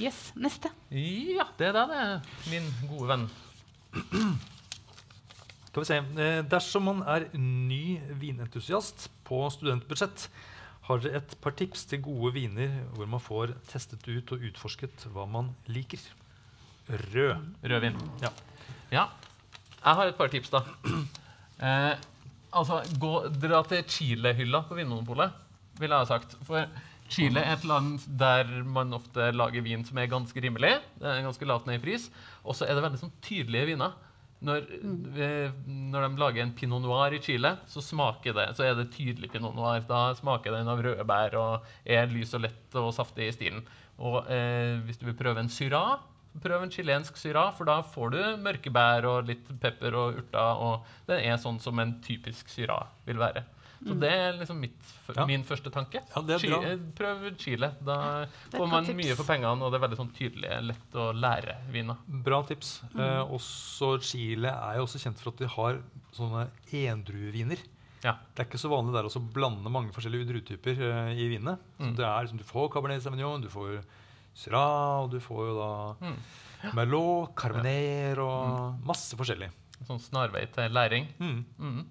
[0.00, 0.70] Yes, neste.
[0.88, 2.00] Ja, det er det, det,
[2.48, 3.26] min gode venn.
[5.68, 5.98] Skal vi se.
[6.24, 10.28] Eh, Dersom man er ny vinentusiast på studentbudsjett,
[10.88, 15.04] har dere et par tips til gode viner hvor man får testet ut og utforsket
[15.14, 16.00] hva man liker.
[17.12, 17.52] Rød.
[17.62, 18.00] Rødvin.
[18.24, 18.32] Ja.
[18.90, 19.04] Ja.
[19.84, 20.64] Jeg har et par tips, da.
[21.60, 21.94] Eh,
[22.56, 25.34] altså, gå, dra til Chile-hylla på Vinmonopolet,
[25.80, 26.36] ville jeg ha sagt.
[26.48, 26.68] For
[27.10, 30.76] Chile er et land der man ofte lager vin som er ganske rimelig.
[31.00, 32.06] Det er ganske lavt ned i pris.
[32.44, 33.96] Og så er det veldig sånn tydelige viner.
[34.40, 34.70] Når,
[35.20, 38.92] eh, når de lager en pinot noir i Chile, så smaker det, så er det
[38.94, 39.82] tydelig pinot noir.
[39.88, 43.66] Da smaker den av røde bær og er lys og lett og saftig i stilen.
[44.00, 45.98] Og eh, hvis du vil prøve en syra,
[46.42, 50.60] prøv en chilensk syra, for da får du mørke bær og litt pepper og urter.
[50.60, 53.44] Og den er sånn som en typisk syra vil være.
[53.80, 54.76] Så det er liksom mitt,
[55.16, 55.24] Ja.
[55.24, 56.02] min første tanke.
[56.14, 56.58] Ja, det Chi- bra.
[56.68, 57.70] eh, Prøv Chile.
[57.82, 58.96] Da får man tips.
[59.06, 61.96] mye for pengene, og det er veldig sånn tydelig, lett å lære viner.
[62.06, 62.82] Bra tips.
[62.94, 65.78] Eh, også Chile er jo også kjent for at de har
[66.12, 67.58] sånne endrueviner.
[68.04, 68.14] Ja.
[68.34, 71.58] Det er ikke så vanlig der å blande mange forskjellige druetyper eh, i vinene.
[71.78, 71.96] Så Mm.
[71.96, 73.82] det er liksom, Du får Cabernet Sauvignon, du får
[74.34, 76.20] Syrah, og du får jo da Mm.
[76.76, 79.48] Merlot, Carmener og masse forskjellig.
[79.88, 81.08] Sånn snarvei til læring.
[81.18, 81.44] Mm.
[81.56, 81.86] Mm.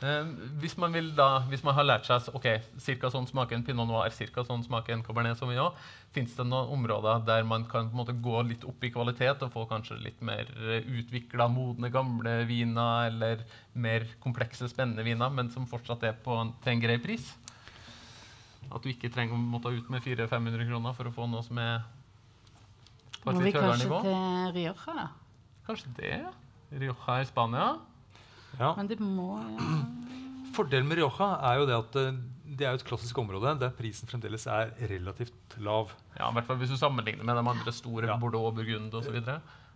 [0.00, 0.28] Eh,
[0.62, 2.46] hvis man da, hvis man har lært seg ok,
[2.80, 5.76] cirka sånn smaker en pinot noir, cirka sånn smaker en cabernet sauvignon,
[6.14, 9.44] fins det noen områder der man kan på en måte gå litt opp i kvalitet
[9.44, 10.48] og få kanskje litt mer
[10.80, 16.54] utvikla, modne, gamle viner eller mer komplekse, spennende viner, men som fortsatt er på en,
[16.64, 17.28] til en grei pris?
[18.70, 21.58] At du ikke trenger å måtte ut med 400-500 kroner for å få noe som
[21.58, 21.80] er
[23.20, 25.08] på et Må vi kanskje til Rioja, da?
[25.66, 26.12] Kanskje det?
[26.22, 26.30] ja.
[26.70, 27.70] Rioja i Spania?
[28.60, 28.74] Ja.
[28.78, 29.70] Men det må ja.
[30.56, 32.20] Fordelen med Rioja er jo det at eh,
[32.60, 35.92] det er jo et klassisk område der prisen fremdeles er relativt lav.
[36.16, 38.16] Ja, i hvert fall Hvis du sammenligner med de andre store, Ja.
[38.18, 39.20] Bordeaux, Burgund osv.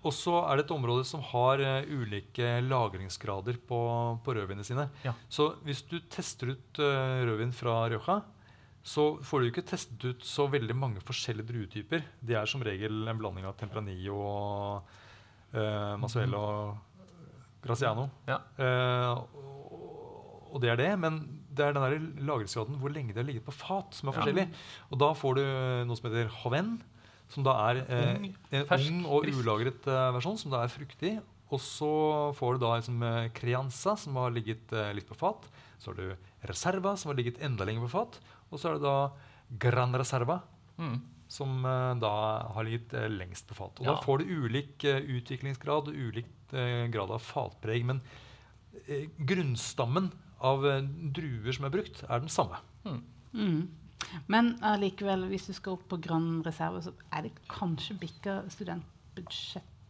[0.04, 3.78] Og så er det et område som har uh, ulike lagringsgrader på,
[4.26, 4.88] på rødvinene sine.
[5.06, 5.14] Ja.
[5.32, 8.18] Så hvis du tester ut uh, rødvin fra Rioja,
[8.84, 12.02] så får du ikke testet ut så veldig mange forskjellige druetyper.
[12.20, 14.90] De er som regel en blanding av Tempranillo og
[15.56, 16.76] uh, Masuelo og
[17.64, 18.10] Graciano.
[18.28, 18.42] Ja.
[18.60, 21.16] Eh, og- og det er det, men
[21.50, 24.20] det er den lagringsgraden hvor lenge det har ligget på fat, som er Ja.
[24.20, 24.48] forskjellig.
[24.92, 25.42] Og da får du
[25.88, 26.82] noe som heter Haven,
[27.28, 31.22] som da er eh, en fersk, ung og ulagret eh, versjon, som da er fruktig.
[31.50, 35.48] Og så får du da liksom eh, Crianza, som har ligget eh, litt på fat.
[35.80, 36.16] Så har du
[36.46, 38.20] Reserva, som har ligget enda lenger på fat.
[38.54, 38.96] Og så er det da
[39.66, 40.40] Gran Reserva,
[40.78, 40.96] Mm.
[41.30, 42.10] som eh, da
[42.54, 43.78] har ligget eh, lengst på fat.
[43.80, 43.94] Og Ja.
[43.94, 47.84] Da får du ulik eh, utviklingsgrad og ulik eh, grad av fatpreg.
[47.84, 48.00] Men
[49.18, 50.10] grunnstammen
[50.44, 50.64] av
[51.14, 52.58] druer som er brukt, er den samme.
[52.84, 53.68] Mm.
[54.28, 58.40] Men allikevel, hvis du skal opp på Gran Reserve, så er det kanskje bikka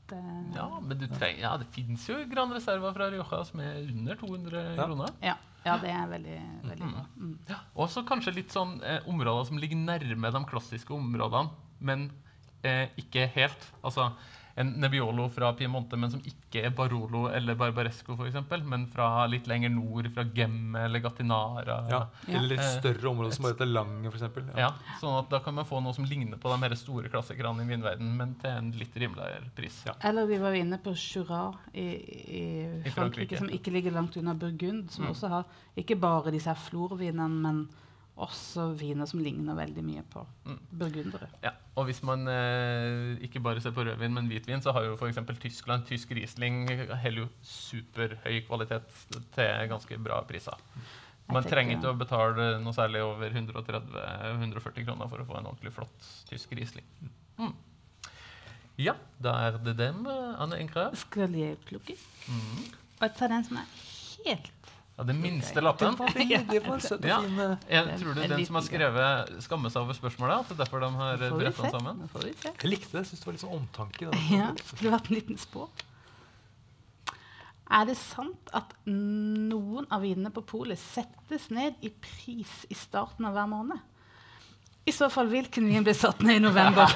[0.04, 3.80] studentbudsjettet Ja, men du trenger, ja, det fins jo Gran Reserva fra Rioja som er
[3.82, 4.84] under 200 Ja.
[4.86, 5.10] kroner.
[5.22, 6.38] Ja, ja, det er veldig,
[6.68, 7.04] veldig bra.
[7.16, 7.38] Mm.
[7.48, 7.56] Ja.
[7.76, 12.10] Også kanskje litt sånn eh, områder som ligger nærme de klassiske områdene, men
[12.62, 13.70] eh, ikke helt.
[13.82, 14.10] Altså
[14.56, 19.48] en Nebbiolo fra Piemonte, men som ikke er Barolo eller Barbaresco, f.eks., men fra litt
[19.50, 21.78] lenger nord, fra Gemme eller Gattinara.
[21.90, 21.98] Ja.
[22.28, 22.36] Ja.
[22.38, 24.38] Eller litt Eh, større områder som bare heter Lange, f.eks.
[24.56, 24.68] Ja,
[25.00, 27.68] sånn at Da kan man få noe som ligner på de her store klassikerne i
[27.72, 29.82] vinverden, men til en litt rimeligere pris.
[29.88, 29.96] Ja.
[30.06, 32.42] Eller vi var inne på Jura i, i,
[32.86, 33.38] I Frankrike, Frankrike.
[33.42, 35.10] som ikke ligger langt unna Burgund, som Mm.
[35.10, 35.44] også har
[35.76, 37.68] ikke bare disse her florvinene, men
[38.16, 40.58] også viner som ligner veldig mye på Mm.
[40.78, 41.26] burgundere.
[41.42, 44.94] Ja, og hvis man eh, ikke bare ser på rødvin, men hvitvin, så har jo
[44.96, 45.18] f.eks.
[45.42, 48.86] Tyskland tysk Riesling holder jo superhøy kvalitet
[49.34, 50.54] til ganske bra priser.
[51.26, 55.46] Man tenker- trenger ikke å betale noe særlig over 130-140 kroner for å få en
[55.50, 56.84] ordentlig flott tysk Riesling.
[57.38, 57.54] Mm.
[58.78, 60.90] Ja, da er det dem, Anne Enkra.
[60.98, 61.96] Skal jeg plukke?
[62.28, 62.74] Mm.
[63.02, 63.66] Og tar den som er
[64.26, 64.50] helt
[64.94, 65.96] Ja, den minste Det lappen.
[65.98, 67.16] var veldig det var søt Ja.
[67.68, 70.44] Jeg tror du den som har skrevet skammer seg over spørsmålet?
[70.44, 72.04] At det er derfor de har Nå brett den sammen?
[72.14, 73.00] Jeg likte det.
[73.02, 74.12] Jeg synes det var litt sånn omtanke.
[74.38, 75.66] Ja, det var en liten spå.
[77.74, 83.24] Er det sant at noen av vinene på polet settes ned i pris i starten
[83.26, 83.80] av hver måned?
[84.86, 86.86] I så fall, hvilken vin ble satt ned i november?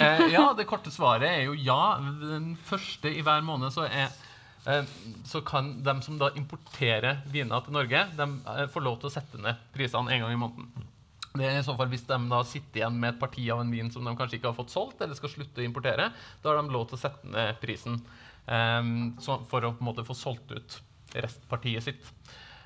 [0.00, 1.98] Eh, ja, det korte svaret er jo ja.
[2.00, 4.08] Den første i hver måned så er
[5.24, 9.14] så kan de som da importerer viner til Norge, de eh, får lov til å
[9.14, 10.88] sette ned prisene en gang i måneden.
[11.36, 13.70] Det er i så fall Hvis de da sitter igjen med et parti av en
[13.70, 16.08] vin som de kanskje ikke har fått solgt, eller skal slutte å importere,
[16.42, 18.00] da har de lov til å sette ned prisen
[18.48, 18.90] eh,
[19.22, 20.80] så, for å på en måte få solgt ut
[21.14, 22.12] restpartiet sitt.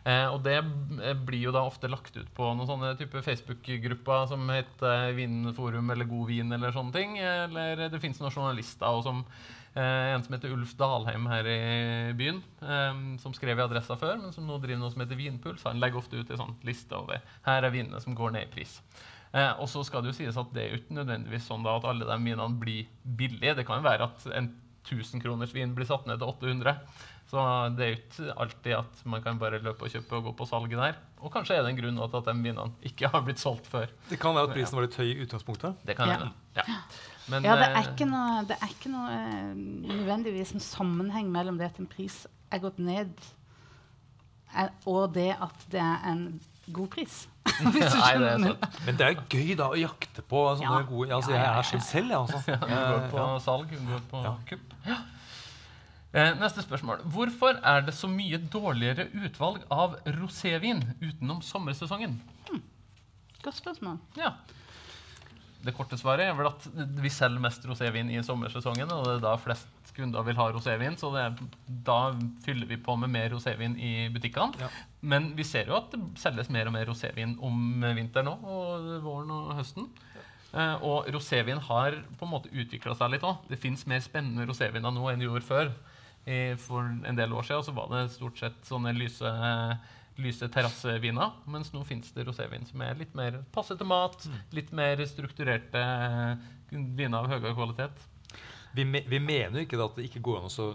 [0.08, 4.30] Eh, og det eh, blir jo da ofte lagt ut på noen sånne type Facebook-grupper
[4.30, 7.18] som heter Vinforum eller God vin eller sånne ting.
[7.20, 12.40] Eller det fins noen journalister som eh, en som heter Ulf Dalheim her i byen,
[12.62, 15.62] eh, som skrev i Adressa før, men som nå driver noe som heter Vinpuls.
[15.68, 18.54] Han legger ofte ut en sånn liste over her er vinene som går ned i
[18.56, 18.80] pris.
[19.32, 21.76] Eh, og så skal det jo sies at det er jo ikke nødvendigvis sånn da
[21.78, 23.54] at alle de vinene blir billige.
[23.60, 24.50] Det kan jo være at en
[24.82, 26.74] 1000 kroners vin blir satt ned til 800.
[27.30, 27.38] Så
[27.78, 30.46] det er jo ikke alltid at man kan bare løpe og kjøpe og gå på
[30.50, 30.96] salget der.
[31.22, 33.86] Og kanskje er det en grunn til at de vinene ikke har blitt solgt før.
[34.10, 35.76] Det kan være at prisen var litt høy i utgangspunktet.
[35.86, 36.16] Det kan Ja.
[36.16, 36.32] hende.
[36.56, 36.64] Ja.
[37.30, 39.50] Men, Ja, det er eh, ikke noe, det er ikke noe eh,
[39.90, 43.12] nødvendigvis en sammenheng mellom det at en pris er gått ned,
[44.56, 46.24] er, og det at det er en
[46.74, 47.20] god pris.
[47.64, 47.72] Nei,
[48.18, 48.42] det er
[48.86, 50.86] Men det er gøy da å jakte på sånne Ja.
[50.88, 52.18] gode altså, Jeg ja, ja, er sånn selv, jeg.
[52.18, 52.38] Altså.
[52.60, 54.34] Hun går på Eh, salg, hun går på Ja.
[54.50, 54.76] kupp.
[56.10, 57.02] Eh, neste spørsmål.
[57.14, 62.16] Hvorfor er det så mye dårligere utvalg av rosévin utenom sommersesongen?
[63.44, 63.98] Godt spørsmål.
[64.18, 64.32] Ja.
[65.60, 66.64] Det korte svaret er vel at
[67.02, 70.96] vi selger mest rosévin i sommersesongen, og det er da flest kunder vil ha rosévin,
[70.96, 71.26] så det
[71.84, 71.98] da
[72.46, 74.56] fyller vi på med mer rosévin i butikkene.
[74.62, 74.70] Ja.
[75.00, 78.90] Men vi ser jo at det selges mer og mer rosévin om vinteren òg, og
[79.04, 79.90] våren og høsten.
[80.50, 83.44] Eh, og rosévin har på en måte utvikla seg litt òg.
[83.50, 85.72] Det fins mer spennende roséviner nå enn det gjorde før.
[86.28, 89.30] I, for en del år siden så var det stort sett sånne lyse,
[90.22, 91.34] lyse terrasseviner.
[91.50, 94.26] Mens nå fins det rosévin som er litt mer passe til mat.
[94.56, 98.08] Litt mer strukturerte eh, viner av høyere kvalitet.
[98.76, 100.70] vi, me vi mener jo ikke at det ikke går an å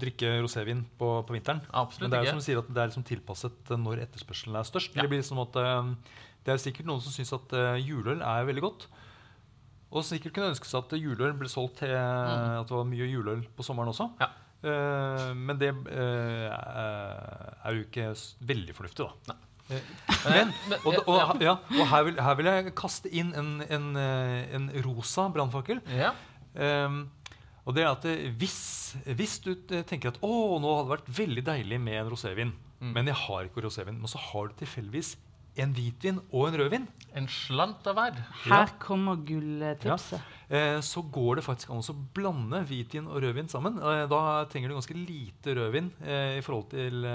[0.00, 1.62] drikke rosévin på, på vinteren.
[1.70, 4.04] Absolutt Men det er jo som du sier at det er liksom tilpasset eh, når
[4.08, 4.94] etterspørselen er størst.
[4.96, 5.04] Ja.
[5.04, 5.90] Det blir som at eh,
[6.44, 8.88] det er sikkert noen som syns at juleøl er veldig godt.
[9.94, 13.44] Og sikkert kunne ønske seg at juleøl ble solgt til at det var mye juleøl
[13.56, 14.10] på sommeren også.
[14.20, 14.28] Ja.
[14.64, 16.48] Eh, men det eh,
[17.64, 18.06] er jo ikke
[18.48, 19.34] veldig fornuftig, da.
[19.34, 19.80] Eh, Eh,
[20.28, 20.50] Men,
[20.84, 21.54] og, og, ja.
[21.72, 25.80] og her, vil, her vil jeg kaste inn en, en, en rosa brannfakkel.
[25.88, 26.10] Ja.
[26.52, 27.06] Um,
[27.64, 28.04] og det er at
[28.40, 28.58] hvis,
[29.16, 29.54] hvis du
[29.88, 32.52] tenker at å, nå hadde det vært veldig deilig med en rosévin,
[32.84, 32.90] Mm.
[32.92, 35.14] men jeg har ikke rosévin, men så har du tilfeldigvis
[35.60, 38.16] en hvitvin og en rødvin, En slant av hver.
[38.42, 40.20] Her kommer gulltipset.
[40.50, 43.76] eh, så går det faktisk an å blande hvitvin og rødvin sammen.
[43.78, 47.06] Eh, da trenger du ganske lite rødvin eh, i forhold til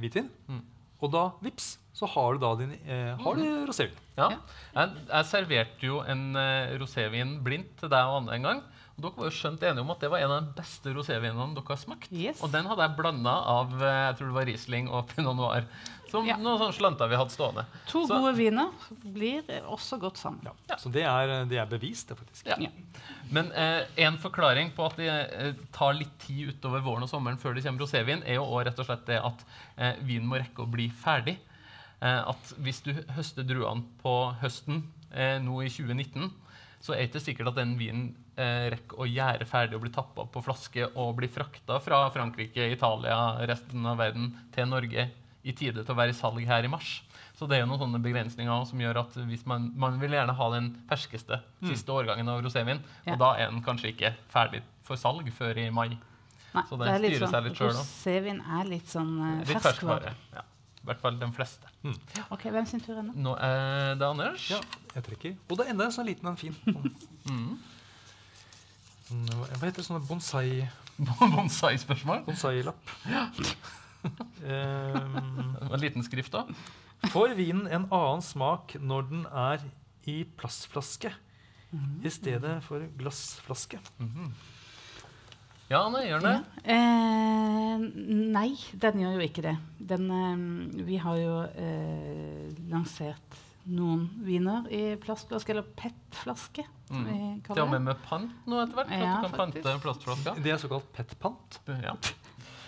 [0.00, 0.30] hvitvin.
[0.48, 0.62] Mm.
[1.04, 3.98] Og da, vips, så har du da din eh, har du rosévin.
[4.16, 4.30] Ja.
[4.32, 4.38] Ja.
[4.78, 6.30] Jeg, jeg serverte jo en
[6.80, 8.62] rosévin blindt til deg og Anne en gang.
[8.94, 11.52] Og dere var jo skjønt enige om at det var en av de beste rosévinene
[11.56, 12.08] dere har smakt.
[12.14, 12.40] Yes.
[12.40, 15.66] Og den hadde jeg blanda av jeg tror det var Riesling og Pinot Noir.
[16.14, 16.36] Som Ja.
[16.38, 17.64] noen sånne slanter vi hadde stående.
[17.90, 18.70] To Så- gode viner
[19.04, 20.46] blir også godt sammen.
[20.68, 20.76] Ja.
[20.78, 22.46] Så det er, det er bevist, det, faktisk.
[22.46, 22.56] Ja.
[22.58, 22.68] Ja.
[23.34, 27.38] Men eh, en forklaring på at det eh, tar litt tid utover våren og sommeren
[27.40, 29.44] før det kommer rosévin, er jo også rett og slett det at
[29.76, 31.36] eh, vinen må rekke å bli ferdig.
[32.02, 36.30] Eh, at hvis du høster druene på høsten eh, nå i 2019,
[36.84, 39.90] så er det ikke sikkert at den vinen eh, rekker å gjære ferdig og bli
[39.94, 45.06] tappa på flaske og bli frakta fra Frankrike, Italia, resten av verden til Norge
[45.44, 47.02] i tide til å være i salg her i mars.
[47.36, 50.34] Så det er jo noen sånne begrensninger som gjør at hvis man, man vil gjerne
[50.38, 53.12] ha den ferskeste siste årgangen av rosévin, Ja.
[53.14, 55.88] og da er den kanskje ikke ferdig for salg før i mai.
[56.54, 57.70] Nei, Så den det er litt styrer sånn, seg litt da.
[57.74, 60.14] Rosévin er litt sånn uh, Litt ferskvare.
[60.36, 60.44] Ja.
[60.84, 61.70] I hvert fall de fleste.
[62.30, 63.12] Ok, Hvem sin tur er nå?
[63.16, 64.50] Nå er det Anders.
[64.52, 64.58] Ja,
[64.94, 65.34] jeg trekker.
[65.48, 66.54] Og det er enda en sånn liten en fin.
[69.14, 69.28] Mm.
[69.28, 69.84] hva heter det?
[69.84, 70.68] sånne bonsai,
[71.34, 72.22] Bonsai-spørsmål.
[72.26, 72.92] bonsai-lapp.
[74.44, 76.44] Ehm, En liten skrift, da.
[77.12, 79.64] får vinen en annen smak når den er
[80.10, 81.12] i plastflaske
[82.04, 83.80] i stedet for glassflaske?
[85.70, 86.66] Ja, Anne, gjør den det?
[86.70, 87.86] Eh,
[88.34, 89.54] nei, den gjør jo ikke det.
[89.80, 97.04] Den, eh, vi har jo eh, lansert noen viner i plastflaske, eller PET-flaske, Mm.
[97.08, 98.90] vi Til og med med pant nå etter hvert.
[98.92, 99.62] At du kan faktisk.
[99.64, 100.42] pante plastflasker.
[100.44, 101.56] Det er såkalt PET-pant.
[101.82, 101.94] Ja.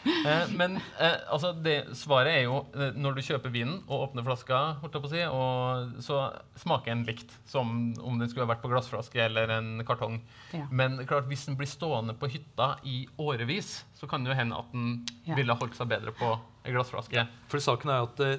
[0.26, 4.24] Eh, men eh, altså det, svaret er jo eh, når du kjøper vinen og åpner
[4.26, 6.18] flaska, holdt jeg på å si, og så
[6.58, 7.70] smaker den likt som
[8.02, 10.18] om den skulle vært på glassflaske eller en kartong.
[10.56, 10.64] Ja.
[10.70, 14.58] Men klart, hvis den blir stående på hytta i årevis, så kan det jo hende
[14.58, 14.90] at den
[15.28, 15.34] Ja.
[15.38, 16.32] ville holdt seg bedre på
[16.66, 17.26] ei glassflaske.
[17.52, 18.32] For saken er jo at det,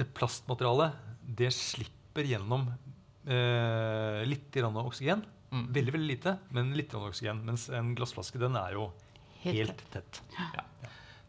[0.00, 0.96] det plastmaterialet
[1.40, 2.68] det slipper gjennom
[3.28, 5.22] eh, litt grann oksygen.
[5.50, 5.64] Mm.
[5.74, 7.40] Veldig veldig lite, men litt grann oksygen.
[7.46, 8.90] Mens en glassflaske den er jo
[9.44, 10.22] Helt helt, tett.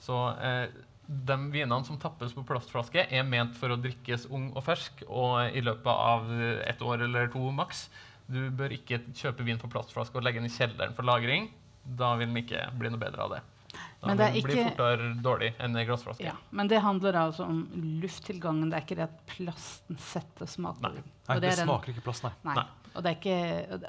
[0.01, 0.65] Så eh,
[1.05, 5.51] de vinene som tappes på plastflaske, er ment for å drikkes ung og fersk og
[5.51, 6.31] i løpet av
[6.65, 7.89] et år eller to maks.
[8.31, 11.49] Du bør ikke kjøpe vin på plastflaske og legge den i kjelleren for lagring.
[11.83, 13.41] Da vil den ikke bli noe bedre av det.
[14.01, 16.25] Da det er den bli fortere dårlig enn ei glassflaske.
[16.25, 17.61] Ja, men det handler altså om
[18.01, 18.71] lufttilgangen.
[18.71, 21.03] Det er ikke det at plasten setter smak på Nei.
[21.03, 22.55] Nei, Og det, smaker en, ikke plast, nei.
[22.57, 22.65] Nei.
[22.93, 23.35] Og, det er ikke,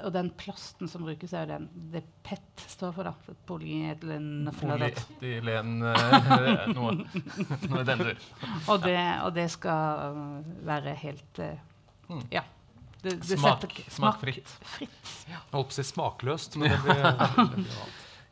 [0.05, 3.03] og- den plasten som brukes, er jo den det PET står for.
[3.03, 3.13] da.
[3.49, 4.37] Polyetylen
[5.83, 6.93] eh, noe,
[7.67, 8.03] noe i den.
[8.71, 11.53] Og det, og det skal øh, være helt øh,
[12.09, 12.19] Mm.
[12.31, 12.41] Ja.
[13.03, 14.47] Det, det Smak- setter smakfritt.
[14.75, 15.11] fritt.
[15.27, 17.77] Jeg holdt på å si smakløst, men det blir, det blir.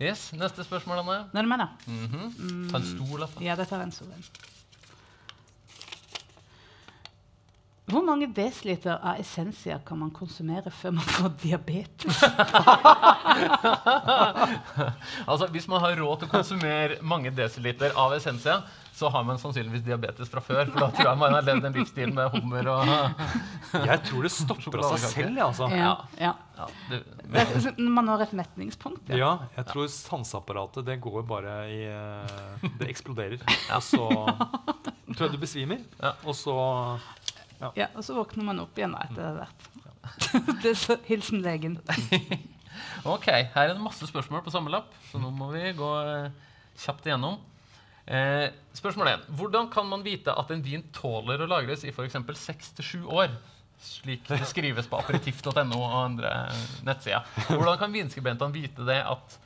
[0.02, 1.18] Yes, Neste spørsmål, Anne.
[1.32, 1.68] Nå er det meg, da.
[1.88, 2.68] Mhm.
[2.72, 3.36] Ta en stor lapp.
[3.44, 4.24] Ja, dette er en stor en.
[7.92, 12.22] Hvor mange desiliter av essensia kan man konsumere før man får diabetes?
[15.28, 18.62] Altså, Hvis man har råd til å konsumere mange desiliter av essensia,
[18.96, 20.68] så har man sannsynligvis diabetes fra før.
[20.74, 22.92] For da tror jeg man har levd en livsstil med hummer og
[23.92, 25.40] Jeg tror det stopper av seg selv.
[25.40, 25.70] Ja, altså.
[25.72, 26.34] Ja, ja.
[26.60, 26.98] ja, du,
[27.32, 29.10] Det, er- man når et metningspunkt.
[29.10, 29.18] Ja.
[29.22, 33.40] Ja, jeg tror sanseapparatet det går bare i eh, Det eksploderer.
[33.78, 36.14] Og så tror jeg du besvimer, Ja.
[36.28, 36.54] og så
[37.78, 39.68] Ja, og så våkner man opp igjen etter hvert.
[40.64, 41.80] det er så, hilsen legen.
[43.06, 46.54] Ok, her er det masse spørsmål på samme lapp, så nå må vi gå eh,
[46.80, 47.36] kjapt igjennom.
[48.06, 49.26] Eh, spørsmål 1.
[49.38, 52.16] Hvordan kan man vite at en vin tåler å lagres i f.eks.
[52.16, 53.36] 6-7 år?
[53.82, 56.32] Slik det skrives på aperitiff.no og andre
[56.86, 57.26] nettsider.
[57.50, 59.38] Hvordan kan vinskribentene vite det at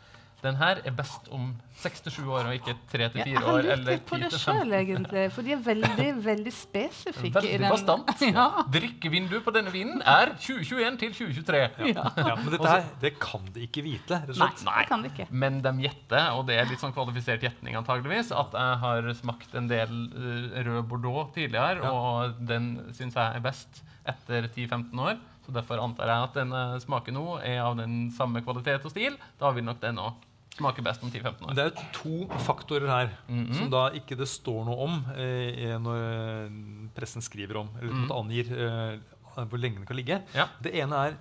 [0.46, 1.50] den her er best om
[1.82, 3.66] 6-7 år, og ikke 3-4 år.
[3.66, 4.44] jeg har litt på det 10-15?
[4.46, 5.24] sjøl, egentlig.
[5.36, 7.44] For de er veldig, veldig spesifikke.
[7.50, 8.14] i den- bastant.
[8.36, 8.46] Ja.
[8.72, 11.62] Drikkevinduet på denne vinen er 2021 til 2023.
[11.92, 12.08] ja.
[12.18, 15.12] ja, Men dette her, det kan de ikke vite, rett og Nei, det kan de
[15.14, 15.28] ikke.
[15.32, 19.56] Men de gjetter, og det er litt sånn kvalifisert gjetning antageligvis, at jeg har smakt
[19.60, 21.92] en del eh, rød bordeaux tidligere, Ja.
[21.92, 25.18] og den syns jeg er best etter 10-15 år.
[25.46, 28.90] Så derfor antar jeg at den smaken smaker nå, er av den samme kvalitet og
[28.94, 29.18] stil.
[29.40, 30.14] Da vil nok den òg
[30.56, 31.56] smake best om 10-15 år.
[31.58, 33.54] Det er to faktorer her Mhm.
[33.58, 36.60] som da ikke det står noe om eh, når eh,
[36.96, 39.00] pressen skriver om, eller måte angir eh,
[39.36, 40.22] hvor lenge den kan ligge.
[40.34, 40.48] Ja.
[40.64, 41.18] Det ene er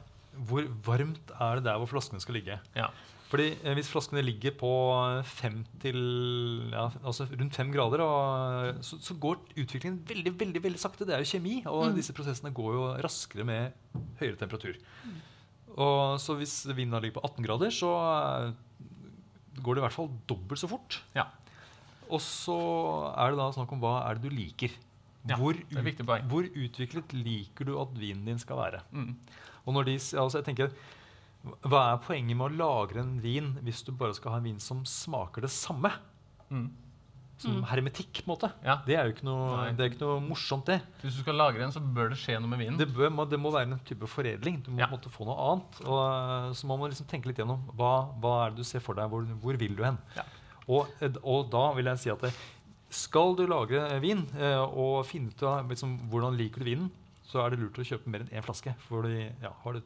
[0.47, 2.61] hvor varmt er det der hvor flaskene skal ligge.
[2.75, 2.89] Ja.
[3.31, 4.71] Fordi eh, Hvis flaskene ligger på
[5.27, 5.99] fem til,
[6.71, 11.07] ja, altså rundt fem grader, og, så, så går utviklingen veldig veldig, veldig sakte.
[11.09, 13.73] Det er jo kjemi, og disse prosessene går jo raskere med
[14.21, 14.79] høyere temperatur.
[15.75, 17.91] Og så Hvis vinden ligger på 18 grader, så
[18.47, 18.53] eh,
[19.63, 20.99] går det i hvert fall dobbelt så fort.
[21.17, 21.29] Ja.
[22.11, 22.57] Og så
[23.15, 24.75] er det da snakk om hva er det du liker.
[25.25, 26.27] Ja, hvor, poeng.
[26.29, 28.83] hvor utviklet liker du at vinen din skal være?
[28.93, 29.15] Mm.
[29.65, 30.75] Og når de, altså jeg tenker,
[31.65, 34.61] Hva er poenget med å lagre en vin hvis du bare skal ha en vin
[34.61, 35.91] som smaker det samme?
[36.49, 36.71] Mm.
[37.43, 38.49] Som hermetikk, på en måte.
[38.65, 38.77] Ja.
[38.87, 40.77] Det er jo ikke noe, det er ikke noe morsomt, det.
[41.03, 42.79] Hvis du skal lagre en, så bør det skje noe med vinen.
[42.79, 44.61] Det, bør, det må være en type foredling.
[44.65, 44.87] Du må Ja.
[44.93, 45.81] måtte få noe annet.
[45.85, 47.93] Og, eh, så man må liksom tenke litt gjennom hva,
[48.23, 49.11] hva er det du ser for deg.
[49.11, 49.99] Hvor, hvor vil du hen?
[50.17, 50.23] Ja.
[50.69, 52.33] Og, eh, og da vil jeg si at det,
[52.95, 56.91] skal du lagre eh, vin eh, og finne ut av liksom, hvordan liker du vinen,
[57.27, 58.73] så er det lurt å kjøpe mer enn én flaske.
[58.87, 59.81] Fordi, ja, har du,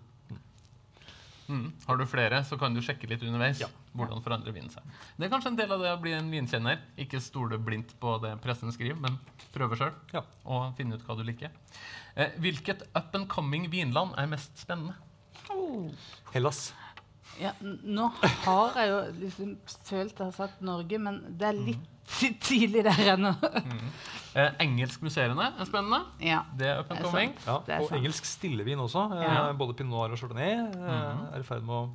[1.48, 1.68] Mm.
[1.86, 3.62] Har du flere, så kan du sjekke litt underveis.
[3.62, 3.68] Ja.
[3.96, 4.84] Hvordan forandrer vinen seg.
[5.16, 6.82] Det er kanskje en del av det å bli en vinkjenner.
[7.00, 9.16] Ikke stole blindt på det pressen skriver, men
[9.54, 9.94] prøve sjøl.
[10.12, 10.24] ja.
[10.44, 11.54] Og finne ut hva du liker.
[12.14, 14.94] Eh, hvilket up and coming vinland er mest spennende?
[15.50, 15.88] Oh.
[16.34, 16.68] Hellas.
[17.38, 18.08] Ja, nå
[18.44, 19.52] har jeg jo liksom
[19.86, 21.86] følt jeg har sagt Norge, men det er litt
[22.40, 23.34] tidlig der ennå.
[24.38, 26.02] Eh, Engelskmuseene er spennende.
[26.22, 26.40] ja.
[26.58, 27.32] Det er up and coming.
[27.46, 29.06] Ja, og engelsk stillevin også.
[29.18, 31.22] Eh, Både pinot noir og chardonnay eh, Mhm.
[31.34, 31.88] er i ferd med å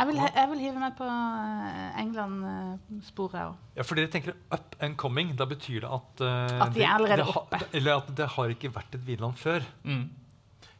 [0.00, 3.54] Jeg vil, jeg vil hive meg på eh, England-sporet òg.
[3.76, 5.34] Ja, for dere tenker up and coming.
[5.36, 7.56] Da betyr det at uh, At de er allerede det, det, oppe.
[7.60, 9.60] ha- Eller at det har ikke vært et vinland før.
[9.84, 10.08] Mm.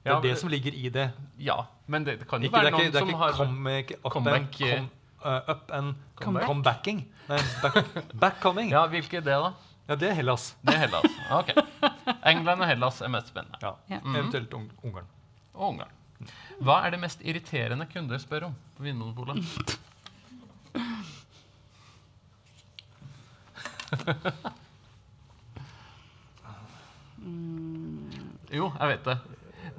[0.02, 1.10] Det er det som ligger i det.
[1.38, 3.32] ja, men det, det kan jo Ikke, være ikke, noen det er som ikke har
[3.36, 4.88] come, ikke up, comeback, and,
[5.24, 6.46] eh, up and Comeback.
[6.46, 7.04] comebacking.
[7.28, 7.74] Nei, back,
[8.14, 8.70] backcoming.
[8.70, 8.80] Ja.
[8.84, 9.52] Ja, hvilke er det, da?
[9.96, 10.54] det er Hellas.
[10.62, 11.04] Det er Hellas.
[11.34, 11.48] Ok.
[12.26, 13.58] England og Hellas er mest spennende.
[13.62, 13.74] Ja.
[14.04, 14.14] mm.
[14.16, 15.06] Eventuelt un Ungarn.
[15.54, 15.96] Og Ungarn.
[16.60, 19.40] Hva er det mest irriterende kunder spør om på Vinmonopolet?
[28.50, 29.16] Jo, jeg vet det.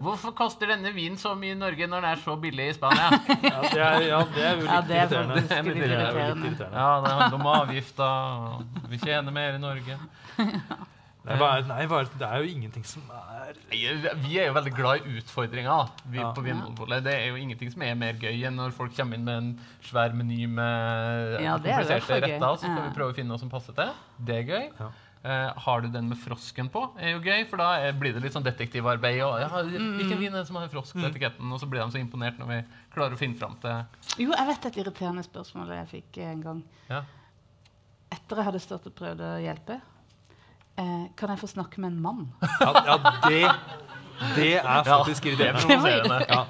[0.01, 3.09] Hvorfor koster denne vinen så mye i Norge når den er så billig i Spania?
[3.51, 5.41] Ja, det er, ja, det er jo litt Ja, det er irriterende.
[5.41, 6.71] Det er litt irriterende.
[6.73, 9.99] Ja, det handler om avgifter, vi tjener mer i Norge.
[11.21, 15.03] Nei, er, nei, er, det er jo ingenting som er Vi er jo veldig glad
[15.05, 16.31] i utfordringer vi Ja.
[16.33, 17.03] på Vinmonopolet.
[17.05, 19.51] Det er jo ingenting som er mer gøy enn når folk kommer inn med en
[19.85, 22.57] svær meny med Ja, er kompliserte retter.
[22.57, 23.93] Så skal vi prøve å finne noe som passer til.
[24.17, 24.89] Det er gøy.
[25.23, 28.33] Eh, har du den med frosken på, er jo gøy, for da blir det litt
[28.33, 29.19] sånn detektivarbeid.
[29.21, 31.45] Og, ja, hvilken vin er det som har frosk på etiketten?
[31.53, 32.59] Og så blir de så imponert når vi
[32.95, 36.63] klarer å finne fram til Jo, jeg vet et irriterende spørsmål jeg fikk en gang.
[36.89, 37.03] ja.
[38.11, 39.77] Etter jeg hadde stått og prøvd å hjelpe.
[40.81, 42.25] Eh, kan jeg få snakke med en mann?
[42.63, 43.39] Ja, ja det,
[44.35, 46.17] det er faktisk er irriterende.
[46.27, 46.41] Ja,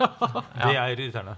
[0.55, 1.36] det er irriterende.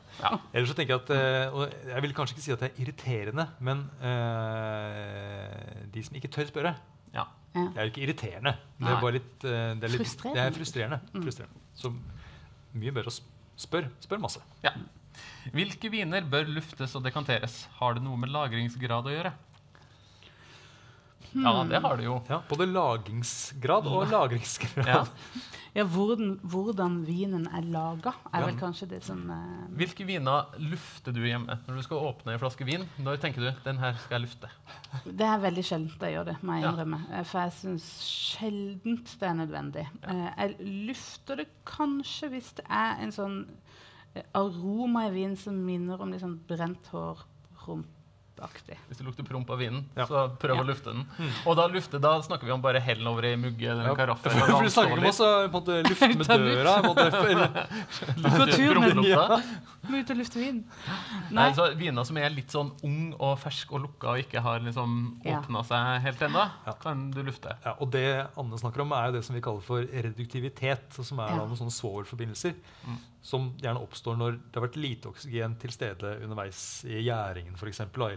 [0.54, 2.82] Ellers så tenker jeg at eh, og Jeg vil kanskje ikke si at det er
[2.86, 6.74] irriterende, men uh, de som ikke tør spørre,
[7.14, 7.28] Ja.
[7.54, 7.68] Ja.
[7.70, 8.56] det er jo ikke irriterende.
[8.80, 10.34] Det er bare litt, eh, det er litt Frustrerende.
[10.40, 11.00] Det er frustrerende.
[11.14, 11.60] frustrerende.
[11.78, 11.92] Så
[12.74, 13.18] mye bedre å
[13.68, 13.92] spørre.
[14.02, 14.42] Spør masse.
[14.66, 14.74] ja.
[15.54, 17.68] Hvilke viner bør luftes og dekanteres?
[17.78, 19.34] Har det noe med lagringsgrad å gjøre?
[21.34, 22.20] Ja, det har det jo.
[22.30, 24.88] Ja, både lagingsgrad og lagringsgrad.
[24.88, 25.04] Ja.
[25.74, 29.64] Ja, hvordan, hvordan vinen er laga, er vel kanskje det som uh...
[29.74, 32.84] Hvilke viner lufter du hjemme når du skal åpne en flaske vin?
[33.02, 34.52] Når tenker du den her skal jeg lufte?
[35.08, 37.00] Det er veldig sjeldent jeg gjør det, må jeg innrømme.
[37.10, 39.88] Eh, For jeg syns sjeldent det er nødvendig.
[40.04, 43.40] Eh, Jeg lufter det kanskje hvis det er en sånn
[44.38, 47.26] aroma i vin som minner om sånn brent hår,
[48.38, 48.78] rumpaktig.
[48.90, 50.06] Hvis det lukter promp av vinen, Ja.
[50.06, 50.62] så prøv Ja.
[50.64, 51.06] å lufte den.
[51.46, 53.96] Og da lufte, da snakker vi om bare hell den over i mugge eller en
[53.96, 54.32] karaffel.
[54.34, 56.74] For, for du snakker om også på en måte, lufte med døra.
[58.24, 59.42] Eller, tur med Prompelukta.
[59.90, 60.64] Må ut og lufte vin.
[61.32, 61.54] Nei, Nei.
[61.58, 65.20] så Viner som er litt sånn ung og fersk og lukka og ikke har liksom
[65.26, 65.40] Ja.
[65.42, 66.74] åpna seg helt ennå, Ja.
[66.74, 67.56] kan du lufte.
[67.66, 70.94] ja, og det Anne snakker om, er jo det som vi kaller for reduktivitet.
[71.04, 71.36] Som er Ja.
[71.38, 72.54] noen sånne svovelforbindelser
[72.88, 72.98] Mm.
[73.22, 77.68] som gjerne oppstår når det har vært lite oksygen til stede underveis i gjæringen for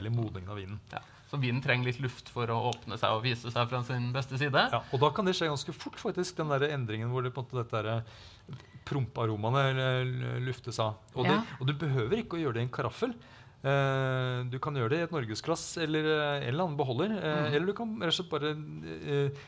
[0.07, 0.80] i modningen av vinen.
[0.92, 1.02] Ja.
[1.26, 4.38] Så vinen trenger litt luft for å åpne seg og vise seg fra sin beste
[4.38, 4.68] side.
[4.72, 7.42] Ja, og da kan det skje ganske fort, faktisk, den der endringen hvor det på
[7.42, 11.00] en måte dette der prompearomaene eh, luftes av.
[11.16, 13.16] Og, det, og du behøver ikke å gjøre det i en karaffel.
[13.66, 17.14] Eh, du kan gjøre det i et norgesglass eller eh, en eller annen beholder.
[17.18, 18.52] Eh, Eller du kan rett og slett bare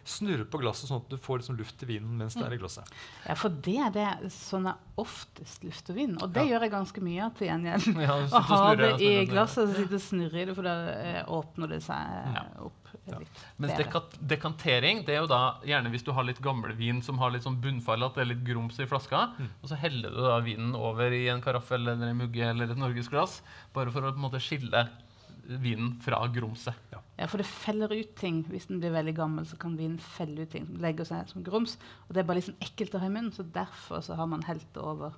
[0.09, 2.61] snurre på glasset sånn at du får liksom luft til vinen mens det er i
[2.61, 2.91] glasset.
[3.29, 6.17] Ja, for det er det sånn er oftest luft og vin.
[6.19, 8.03] Og det gjør jeg ganske mye av til gjengjeld.
[8.09, 10.77] Ja, Å ha det i glasset og sitte og snurre i det, for da
[11.39, 12.45] åpner det seg ja.
[12.65, 16.75] opp litt Mens dekat dekantering det er jo da gjerne hvis du har litt gammel
[16.79, 19.25] vin som har litt sånn bunnfall, at det er litt grums i flaska,
[19.63, 22.81] og så heller du da vinen over i en karaffel eller en mugge eller et
[22.81, 23.41] norgesglass,
[23.77, 24.87] bare for å på en måte skille
[25.49, 26.77] vinen fra grumset.
[26.93, 28.43] Ja, for det feller ut ting.
[28.53, 31.45] Hvis den blir veldig gammel, så kan vinen felle ut ting som legger seg som
[31.47, 31.79] grums.
[32.07, 34.45] Og det er bare liksom ekkelt å ha i munnen, så derfor så har man
[34.47, 35.17] helt det over.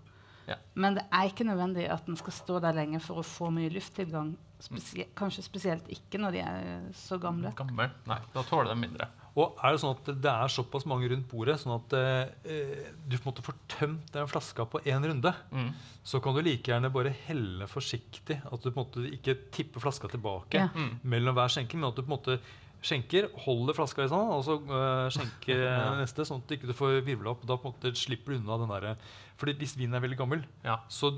[0.49, 0.57] Ja.
[0.75, 3.73] Men det er ikke nødvendig at den skal stå der lenge for å få mye
[3.75, 4.33] lufttilgang.
[4.61, 7.52] Spesie kanskje spesielt ikke når de er så gamle.
[7.56, 7.90] Gammel?
[8.06, 9.08] Nei, da tåler de mindre.
[9.40, 13.14] Og er det sånn at det er såpass mange rundt bordet, sånn at eh, du
[13.16, 15.70] på en måte får tømt den flaska på én runde, Mm.
[16.04, 18.40] så kan du like gjerne bare helle forsiktig.
[18.44, 20.68] At du på en måte ikke tipper flaska tilbake Ja.
[20.74, 20.98] Mm.
[21.04, 22.40] mellom hver skjenking, men at du på en måte
[22.82, 25.94] skjenker, holder flaska i sånn, og så uh, skjenker Ja.
[26.00, 27.42] neste, sånn at du ikke får virvla opp.
[27.46, 28.96] Da på en måte slipper du unna den derre
[29.41, 30.78] fordi hvis vinen er veldig gammel, Ja.
[30.93, 31.11] så,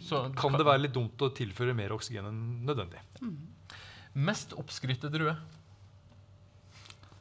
[0.00, 3.00] Så kan det være litt dumt å tilføre mer oksygen enn nødvendig.
[4.16, 5.36] Mest oppskrytte drue.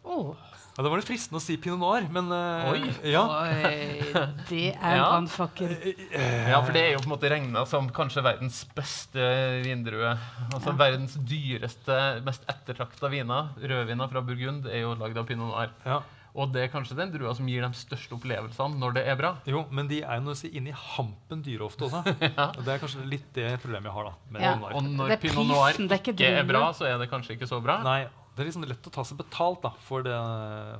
[0.05, 0.35] Oh.
[0.75, 2.81] Ja, det var litt fristende å si pinot noir, men uh, Oi.
[3.07, 3.21] ja.
[3.31, 4.01] oi,
[4.49, 5.05] det er Ja.
[5.07, 5.71] brannfakkel.
[6.11, 9.23] Ja, for det er jo på en måte regna som kanskje verdens beste
[9.63, 10.11] vindrue.
[10.51, 10.77] Altså Ja.
[10.83, 11.95] verdens dyreste,
[12.27, 13.53] mest ettertrakta viner.
[13.63, 15.71] Rødviner fra Burgund er jo lagd av pinot noir.
[15.87, 16.01] ja.
[16.35, 19.29] Og det er kanskje den drua som gir de største opplevelsene når det er bra.
[19.47, 22.01] Jo, men de er jo noe å si inni hampen dyre ofte også.
[22.25, 22.49] Ja.
[22.51, 24.13] Og det er kanskje litt det problemet jeg har, da.
[24.35, 24.53] Med Ja.
[24.75, 26.99] Og når Det er pinot noir prisen, det er ikke ikke er bra, så er
[26.99, 27.77] det kanskje ikke så bra.
[27.87, 28.01] Nei,
[28.35, 30.15] det er liksom lett å ta seg betalt da, for, det,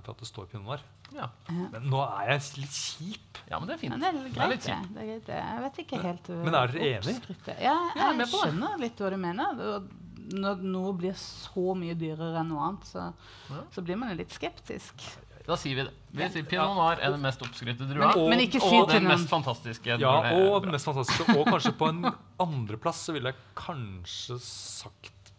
[0.03, 0.84] for at det står pinot noir.
[1.16, 1.30] Ja.
[1.47, 3.39] Men nå er jeg litt kjip.
[3.47, 3.93] ja, men det er fint.
[3.95, 4.88] Men det er Det er litt kjip.
[4.95, 5.30] det er greit.
[5.39, 7.36] Jeg vet ikke helt uh, Men er dere enige?
[7.47, 9.62] Ja, Ja, jeg er skjønner litt hva du mener.
[9.78, 9.93] Og
[10.36, 13.12] Når noe blir så mye dyrere enn noe annet, så,
[13.53, 13.62] Ja.
[13.72, 15.06] så blir man jo litt skeptisk.
[15.45, 15.91] Da sier vi det.
[16.15, 18.07] Vi sier pinot noir er den mest oppskrytte drua.
[18.07, 19.99] Men, Og- men ikke og si den mest fantastiske.
[20.01, 21.35] Ja, og den mest fantastiske.
[21.37, 22.05] Og kanskje på en
[22.39, 25.31] andreplass så ville jeg kanskje sagt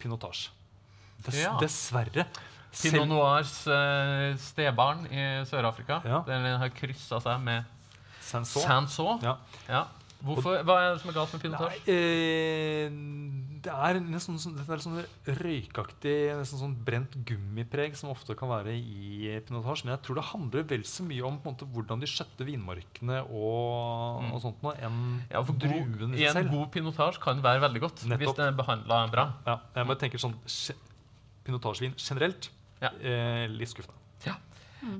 [0.00, 0.48] pinotage.
[1.24, 1.56] Dess, Ja.
[1.60, 2.26] Dessverre.
[2.74, 6.00] Pinot noirs uh, stebarn i Sør-Afrika.
[6.04, 6.22] Ja.
[6.26, 7.64] Den har kryssa seg med
[8.20, 8.62] Sanson.
[8.62, 9.20] Sanson.
[9.22, 9.36] Ja.
[9.68, 9.84] Ja.
[10.24, 12.88] Hvorfor, hva er det som er galt med Nei, eh,
[13.64, 14.98] det er nesten sånn, det er sånn
[15.38, 19.84] røykaktig, nesten sånn brent gummipreg som ofte kan være i pinotasje.
[19.86, 24.22] Men jeg tror det handler vel så mye om måte, hvordan de skjøtter vinmarkene og,
[24.24, 24.32] Mm.
[24.32, 27.42] og sånt noe, enn Ja, for god, druen i I seg en god pinotasje kan
[27.42, 28.18] være veldig godt Nettopp.
[28.20, 29.26] hvis den er behandla bra.
[29.46, 30.36] Ja, jeg bare tenker sånn
[31.44, 32.48] Pinotasjevin generelt
[32.80, 32.88] Ja.
[33.00, 34.00] eh, litt skuffende.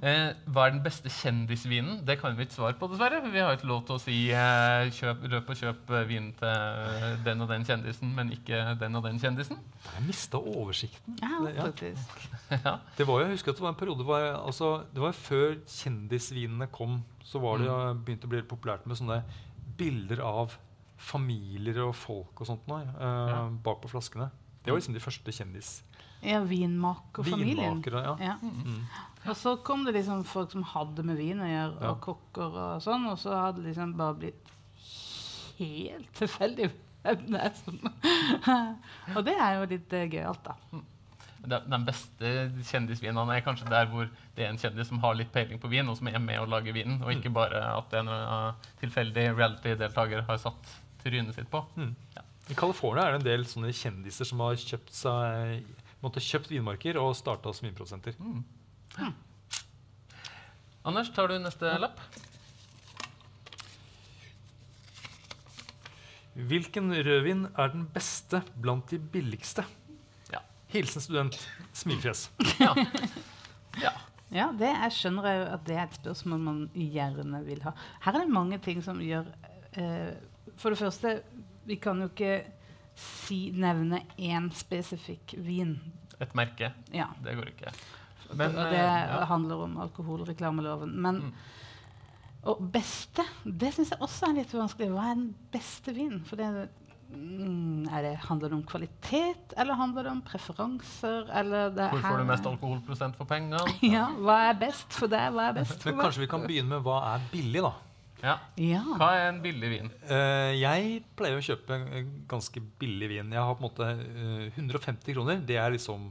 [0.05, 2.01] Eh, hva er den beste kjendisvinen?
[2.07, 3.21] Det kan vi ikke svare på, dessverre.
[3.33, 7.17] Vi har ikke lov til å si eh, kjøp, løp og kjøp eh, vin til
[7.27, 9.61] den og den kjendisen, men ikke den og den kjendisen.
[9.95, 11.19] Jeg mista oversikten.
[11.23, 12.29] Ja, faktisk.
[12.67, 12.77] ja.
[12.97, 15.13] Det var jo, jeg husker at det var en periode hvor jeg- altså, Det var
[15.13, 18.05] før kjendisvinene kom, så var det mm.
[18.05, 19.23] begynte å bli populært med sånne
[19.79, 20.55] bilder av
[21.05, 23.49] familier og folk og sånt noe, eh, Ja.
[23.65, 24.31] bak på flaskene.
[24.65, 25.83] Det var liksom de første kjendis...
[26.25, 27.83] Ja, vinmakerfamilien.
[27.83, 28.15] Vinmakere, ja.
[28.31, 28.35] Ja.
[28.41, 28.79] Mm.
[29.25, 31.91] Og så kom det liksom folk som hadde med vin å gjøre, Ja.
[31.93, 34.51] og kokker og sånn, og så hadde det liksom bare blitt
[35.59, 36.71] helt tilfeldig
[37.05, 37.79] hvem det er som
[39.17, 40.83] Og det er jo litt uh, gøyalt, da.
[41.45, 42.31] De, de beste
[42.71, 45.89] kjendisvinene er kanskje der hvor det er en kjendis som har litt peiling på vin,
[45.89, 50.25] og som er med å lage vinen, og ikke bare at en uh, tilfeldig reality-deltaker
[50.29, 51.61] har satt trynet sitt på.
[51.77, 51.93] Mm.
[52.17, 52.25] Ja.
[52.49, 55.65] I California er det en del sånne kjendiser som har kjøpt seg
[56.05, 58.17] måtte kjøpt vinmarker og starta som vinprodusenter.
[58.21, 58.43] Mm.
[60.85, 62.01] Anders, tar du neste lapp?
[66.35, 69.65] Hvilken rødvin er den beste blant de billigste?
[70.33, 70.43] Ja.
[70.69, 71.39] Hilsen student.
[71.73, 72.27] Smilfjes.
[72.61, 72.75] Ja.
[73.81, 73.95] ja.
[74.35, 77.75] Ja, det jeg skjønner jeg jo at det er et spørsmål man gjerne vil ha.
[78.03, 79.29] Her er det mange ting som gjør
[79.79, 80.15] eh,
[80.59, 81.21] For det første,
[81.69, 82.41] vi kan jo ikke
[82.99, 85.77] si, nevne én spesifikk vin.
[86.21, 86.73] Et merke.
[86.95, 87.13] Ja.
[87.23, 87.73] Det går ikke.
[88.39, 89.21] Men, og det eh, ja.
[89.31, 90.97] handler om alkoholreklameloven.
[91.09, 91.35] Men Mm.
[92.51, 94.91] Og beste, det syns jeg også er litt vanskelig.
[94.93, 96.19] Hva er den beste vinen?
[96.29, 96.49] For det,
[97.15, 101.31] mm, er det, handler det om kvalitet, eller handler det om preferanser?
[101.41, 103.63] Eller det Hvor får du mest alkoholprosent for pengene?
[103.95, 105.33] Ja, hva er best for deg?
[105.33, 106.05] Hva er best for Men meg?
[106.11, 107.73] kanskje vi kan begynne med hva er billig, da.
[108.25, 108.35] Ja.
[108.61, 108.83] Ja.
[109.01, 109.89] Hva er en billig vin?
[110.09, 113.33] Uh, jeg pleier å kjøpe en ganske billig vin.
[113.33, 115.41] Jeg har på en måte uh, 150 kroner.
[115.49, 116.11] Det er liksom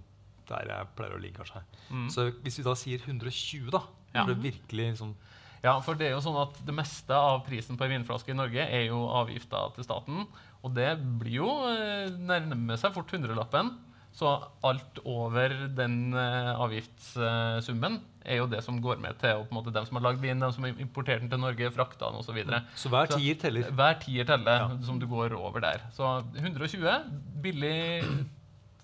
[0.50, 1.62] der jeg pleier å ligge, kanskje.
[1.91, 2.10] Mm.
[2.10, 3.82] Så hvis vi da sier 120, da,
[4.14, 5.16] for det virkelig liksom
[5.64, 8.36] Ja, for det er jo sånn at det meste av prisen på en vinflaske i
[8.36, 10.26] Norge er jo avgifta til staten.
[10.64, 10.89] Og det
[11.22, 13.70] blir jo eh, nærmer seg fort hundrelappen.
[14.14, 14.28] Så
[14.62, 17.96] alt over den eh, avgiftssummen
[18.28, 20.22] er jo det som går med til og på en måte dem som har lagd
[20.24, 22.39] vin, dem som har importert den til Norge, frakta den osv.
[22.80, 23.72] Så hver Så- tier teller.
[23.72, 24.70] Hver tier teller Ja.
[24.86, 25.82] som du går over der.
[25.91, 27.04] Så 120,
[27.41, 28.04] billig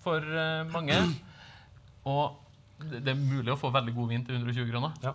[0.00, 0.96] for eh, mange.
[2.04, 2.36] Og
[2.80, 4.94] det er mulig å få veldig god vin til 120 kroner.
[5.04, 5.12] Ja.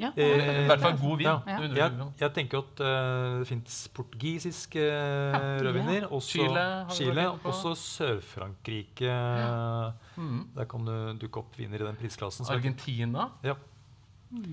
[0.00, 0.08] Ja.
[0.16, 1.34] Eh, I hvert fall god vin Ja.
[1.44, 1.88] til Ja.
[1.88, 6.06] 120 Jeg, jeg tenker at uh, det fins portugisiske uh, rødviner.
[6.08, 9.12] Også Chile Chile, også Sør-Frankrike.
[10.16, 10.48] Mm.
[10.56, 12.46] Der kan du dukke opp viner i den prisklassen.
[12.48, 13.54] Argentina Ja.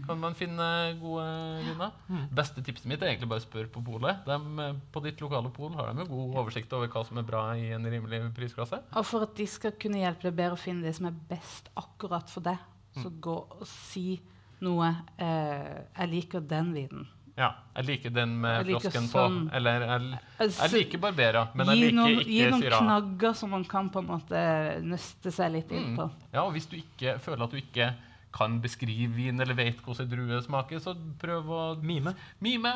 [0.06, 0.66] Kan man finne
[1.00, 1.26] gode
[1.66, 1.92] viner.
[2.10, 2.26] Mm.
[2.36, 4.28] Beste tipset mitt er egentlig bare å spørre på polet.
[4.28, 7.44] Eh, På ditt lokale pol har de jo god oversikt over hva som er bra
[7.56, 8.82] i en rimelig prisklasse.
[8.96, 11.70] Og for at de skal kunne hjelpe deg bedre å finne det som er best
[11.78, 12.58] akkurat for deg,
[12.96, 13.20] så Mm.
[13.22, 14.20] gå og si
[14.62, 17.08] noe eh, 'Jeg liker den vinen'.
[17.38, 19.50] Ja, Jeg liker den med liker flasken sånn.
[19.50, 19.56] på.
[19.56, 20.20] Eller jeg,
[20.50, 22.80] jeg liker Barbera, men jeg liker noen, ikke gi noen syra.
[22.82, 25.96] knagger som man kan på en måte nøste seg litt inn Mm.
[25.96, 26.12] på.
[26.34, 27.96] Ja, og hvis du ikke føler at du ikke
[28.32, 32.14] kan beskrive vin eller vet hvordan drue smaker, så prøv å Mime.
[32.40, 32.74] mime.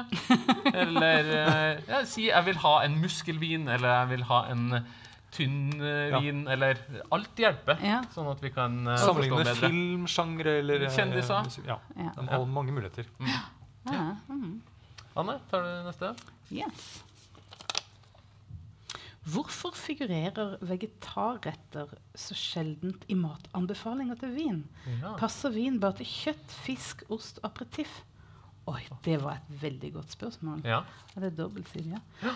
[0.73, 4.85] Eller eh, ja, si 'jeg vil ha en muskelvin', eller 'jeg vil ha en
[5.31, 6.51] tynn vin', Ja.
[6.53, 6.77] eller
[7.11, 8.01] Alt hjelper, Ja.
[8.13, 9.69] sånn at vi kan uh, Sammenligne forstå med bedre.
[9.69, 11.65] filmsjangre eller eh, Kjendiser.
[11.67, 11.77] Ja.
[11.97, 12.09] Ja.
[12.17, 13.05] De har mange muligheter.
[13.85, 14.15] Ja.
[14.29, 14.61] Mm.
[15.15, 16.15] Anne, tar du neste?
[16.51, 17.03] Yes.
[19.24, 24.57] Hvorfor figurerer vegetarretter så sjeldent i matanbefalinger til vin?
[25.01, 25.13] Ja.
[25.19, 28.01] Passer vin bare til kjøtt, fisk, ost og aperitiff?
[28.67, 30.61] Oi, det var et veldig godt spørsmål.
[30.67, 30.82] ja.
[31.15, 31.97] Er det dobbeltsidig?
[32.24, 32.36] Ja.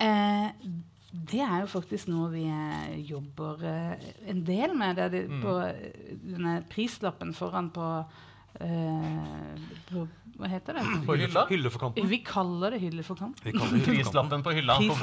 [0.00, 0.68] Eh,
[1.32, 4.96] det er jo faktisk noe vi eh, jobber eh, en del med.
[4.96, 5.40] Det er det, Mm.
[5.42, 7.86] på eh, denne prislappen foran på,
[8.60, 10.82] eh, Hva heter det?
[11.06, 11.46] På hylla?
[11.48, 12.08] Hylle for kanten.
[12.10, 13.38] Vi kaller det hylle for kant.
[13.44, 13.94] Vi kaller det kanten.
[14.04, 14.96] Prislappen på hylla på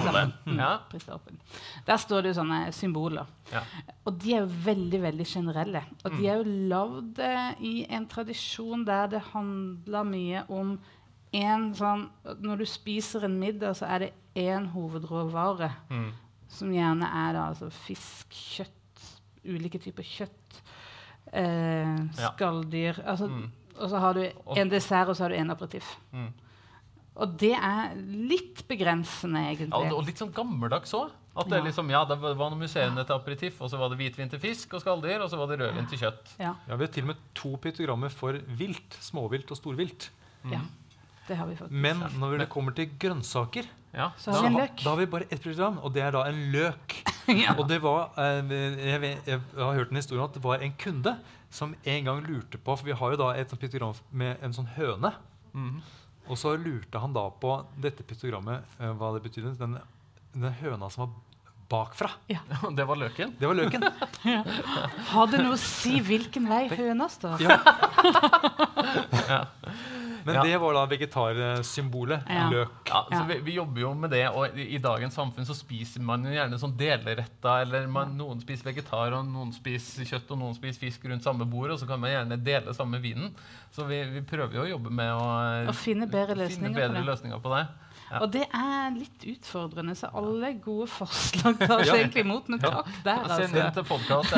[0.91, 1.39] Prislappen.
[1.41, 1.59] Ja.
[1.87, 3.25] Der står det jo sånne symboler.
[3.51, 3.63] Ja.
[4.05, 5.81] Og de er jo veldig veldig generelle.
[6.05, 6.17] Og Mm.
[6.19, 10.79] de er jo lagd eh, i en tradisjon der det handler mye om
[11.33, 12.09] en sånn
[12.41, 16.11] Når du spiser en middag, så er det én hovedråvare, Mm.
[16.47, 18.69] som gjerne er da altså fisk, kjøtt,
[19.45, 20.61] ulike typer kjøtt,
[21.31, 23.51] eh, skalldyr altså, Mm.
[23.79, 24.21] Og så har du
[24.55, 25.95] en dessert, og så har du en aperitiff.
[26.13, 26.27] Mm.
[27.15, 29.69] Og det er litt begrensende, egentlig.
[29.71, 31.09] Ja, og- og litt sånn gammeldags òg.
[31.35, 31.63] At det Ja.
[31.63, 34.73] liksom, ja, det var noe musserende til aperitiff, og så var det hvitvin til fisk
[34.75, 36.37] og skalldyr, og så var det rødvin til kjøtt.
[36.39, 38.91] Ja, Ja, vi har til og med to pytogrammer for vilt.
[39.01, 40.09] Småvilt og storvilt.
[40.51, 40.59] ja,
[41.27, 41.71] det har vi faktisk.
[41.71, 44.79] Men når det kommer til grønnsaker, Ja, Så vi en løk.
[44.83, 46.95] da har vi bare ett program, og det er da en løk.
[47.43, 47.53] ja.
[47.57, 48.53] Og det var, eh,
[48.89, 51.13] jeg, vet- jeg har hørt en historie om at det var en kunde
[51.53, 54.65] som en gang lurte på For vi har jo da et piktogram med en sånn
[54.77, 55.13] høne.
[55.53, 55.75] Mm.
[56.25, 57.51] Og så lurte han da på
[57.83, 59.53] dette piktogrammet, eh, hva det betydde.
[59.59, 59.77] Den,
[60.33, 61.13] den høna som var
[61.69, 62.09] bakfra.
[62.77, 63.35] Det var løken.
[63.39, 63.83] Det var løken.
[65.13, 67.41] Har det noe å si hvilken vei høna står?
[67.45, 67.57] Ja.
[70.25, 70.43] Men Ja.
[70.43, 72.23] det var da vegetarsymbolet.
[72.29, 72.49] Ja.
[72.49, 72.69] Løk.
[72.89, 76.01] Ja, så vi, vi jobber jo med det, og i, i dagens samfunn så spiser
[76.05, 80.39] man jo gjerne sånn deleretter, eller man, noen spiser vegetar, og noen spiser kjøtt, og
[80.43, 83.33] noen spiser fisk rundt samme bord, og så kan man gjerne dele samme vinen.
[83.73, 85.27] Så vi, vi prøver jo å jobbe med å
[85.71, 87.07] Å finne bedre finne bedre på det.
[87.09, 87.63] løsninger på det.
[88.21, 91.95] Og det er litt utfordrende, så alle gode forslag tas Ja.
[91.95, 92.49] egentlig imot.
[92.49, 93.37] Men takk der, altså.
[93.47, 94.33] Send inn til podkast.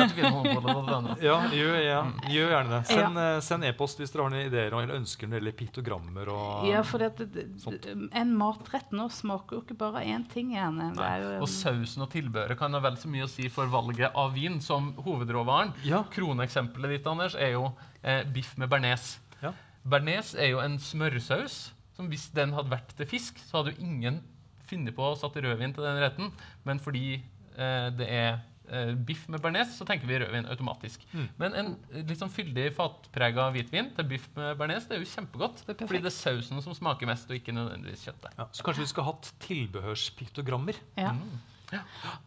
[1.22, 2.00] Ja, gjør, ja,
[2.30, 2.80] gjør gjerne det.
[2.90, 6.30] Send, eh, send e-post hvis dere har noen ideer eller ønsker når det gjelder piktogrammer.
[6.32, 7.86] Og, Ja, for det, det, Sånt.
[8.12, 10.92] en matrett nå smaker jo ikke bare én ting, gjerne.
[10.96, 13.66] Det er jo, Og sausen og tilbehøret kan ha vel så mye å si for
[13.66, 15.72] valget av vin som hovedråvaren.
[15.84, 16.04] Ja.
[16.10, 17.72] Kroneksempelet ditt Anders, er jo
[18.02, 19.18] eh, biff med bearnés.
[19.42, 19.52] Ja.
[19.86, 23.86] Bearnés er jo en smørsaus som hvis den hadde vært til fisk, så hadde jo
[23.86, 24.20] ingen
[24.66, 26.30] funnet på å satt rødvin til den retten.
[26.66, 28.30] Men fordi eh, det er
[28.68, 31.06] eh, biff med bearnés, så tenker vi rødvin automatisk.
[31.14, 31.26] Mm.
[31.40, 35.10] Men en eh, litt sånn fyldig fatprega hvitvin til biff med bearnés, det er jo
[35.14, 35.64] kjempegodt.
[35.64, 38.38] Det er fordi det er sausen som smaker mest, og ikke nødvendigvis kjøttet.
[38.40, 40.82] Ja, så kanskje vi skulle hatt tilbehørspiktogrammer.
[41.00, 41.12] ja.
[41.16, 41.36] Mm.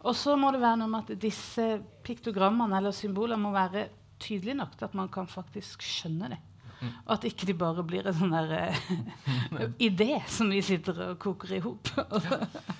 [0.04, 1.64] Og så må det være noe med at disse
[2.04, 3.86] piktogrammene eller symbolene må være
[4.20, 6.40] tydelige nok til at man kan faktisk skjønne det.
[6.80, 6.92] Mm.
[7.06, 11.18] Og at ikke de bare blir en sånn der eh, idé som vi sitter og
[11.20, 11.92] koker i hop.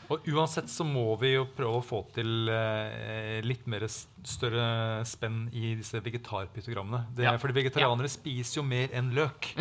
[0.10, 5.46] Og uansett så må vi jo prøve å få til eh, litt mer større spenn
[5.52, 7.06] i disse vegetarpytogrammene.
[7.16, 7.38] Det er Ja.
[7.42, 9.52] Fordi vegetarianere spiser jo mer enn løk.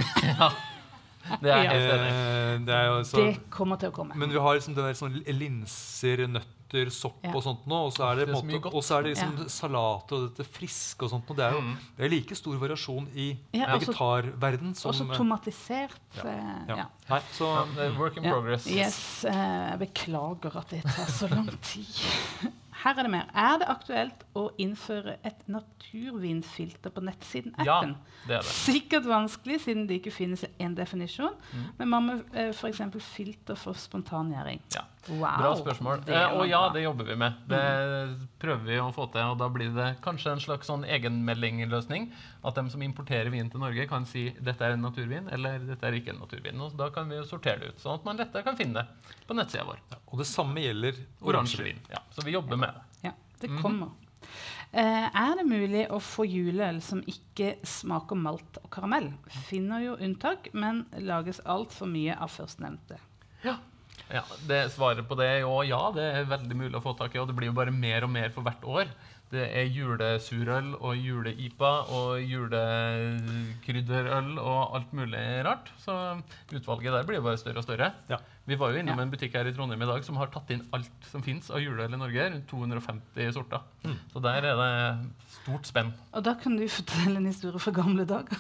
[1.43, 1.73] Det er Ja.
[1.75, 2.13] helt enig.
[2.15, 4.15] Eh, det er jo så, det kommer til å komme.
[4.17, 7.33] men vi har liksom det der sånn linser, nøtter nøtter, sopp Ja.
[7.35, 7.87] og sånt nå.
[7.87, 9.45] Og så er det, Det er måte, og så er det liksom Ja.
[9.49, 11.31] salater og dette friske og sånt.
[11.31, 11.77] Og det er jo Mm.
[11.97, 15.99] det er like stor variasjon i Ja, vegetarverden som Også tomatisert.
[16.25, 16.77] eh, ja.
[16.77, 16.85] ja.
[17.09, 18.33] Nei, så Ja, det er work in Ja.
[18.33, 18.67] progress.
[18.67, 21.87] Yes, eh, jeg beklager at det tar så lang tid.
[22.79, 23.27] Her er det mer.
[23.35, 27.65] Er det aktuelt å innføre et naturvinfilter på nettsiden-appen?
[27.67, 27.81] Ja,
[28.29, 28.45] det er det.
[28.45, 31.35] Sikkert vanskelig, siden det ikke finnes en definisjon.
[31.53, 31.65] Mm.
[31.79, 32.79] Men hva med eh, f.eks.
[33.03, 34.61] filter for spontangjæring?
[34.77, 34.83] Ja.
[35.09, 36.03] Wow, Bra spørsmål.
[36.05, 36.61] det Eh, og ja.
[36.69, 36.75] Mm.
[36.75, 37.33] det jobber vi med.
[37.49, 37.63] Det
[38.39, 39.23] prøver vi å få til.
[39.33, 42.11] Og da blir det kanskje en slags sånn egenmeldingløsning.
[42.45, 45.87] At de som importerer vin til Norge, kan si dette er en naturvin eller dette
[45.87, 46.61] er ikke en naturvin.
[46.61, 49.25] Og da kan vi jo sortere det ut, sånn at man lettere kan finne det
[49.27, 49.81] på nettsida vår.
[50.13, 51.81] Og det samme gjelder Oransjevin.
[51.91, 53.09] Ja, så vi jobber med det.
[53.09, 53.89] Ja, det kommer.
[53.89, 53.97] kommer.
[54.69, 59.09] Uh, er det mulig å få juleøl som ikke smaker malt og karamell?
[59.49, 62.99] Finner jo unntak, men lages altfor mye av førstnevnte.
[63.47, 63.57] Ja,
[64.49, 67.21] det Svaret på det er jo ja, det er veldig mulig å få tak i.
[67.23, 68.87] Og det blir jo bare mer og mer for hvert år.
[69.29, 75.69] Det er julesurøl og jule-IPA og julekrydderøl og alt mulig rart.
[75.83, 75.93] Så
[76.57, 77.91] utvalget der blir jo bare større og større.
[78.09, 78.17] Ja.
[78.49, 79.03] Vi var jo innom Ja.
[79.05, 81.61] en butikk her i Trondheim i dag som har tatt inn alt som fins av
[81.61, 82.31] juleøl i Norge.
[82.33, 83.61] Rundt 250 sorter.
[84.15, 84.97] Så der er det
[85.29, 85.93] stort spenn.
[86.15, 88.39] Og da kan du fortelle en historie fra gamle dager.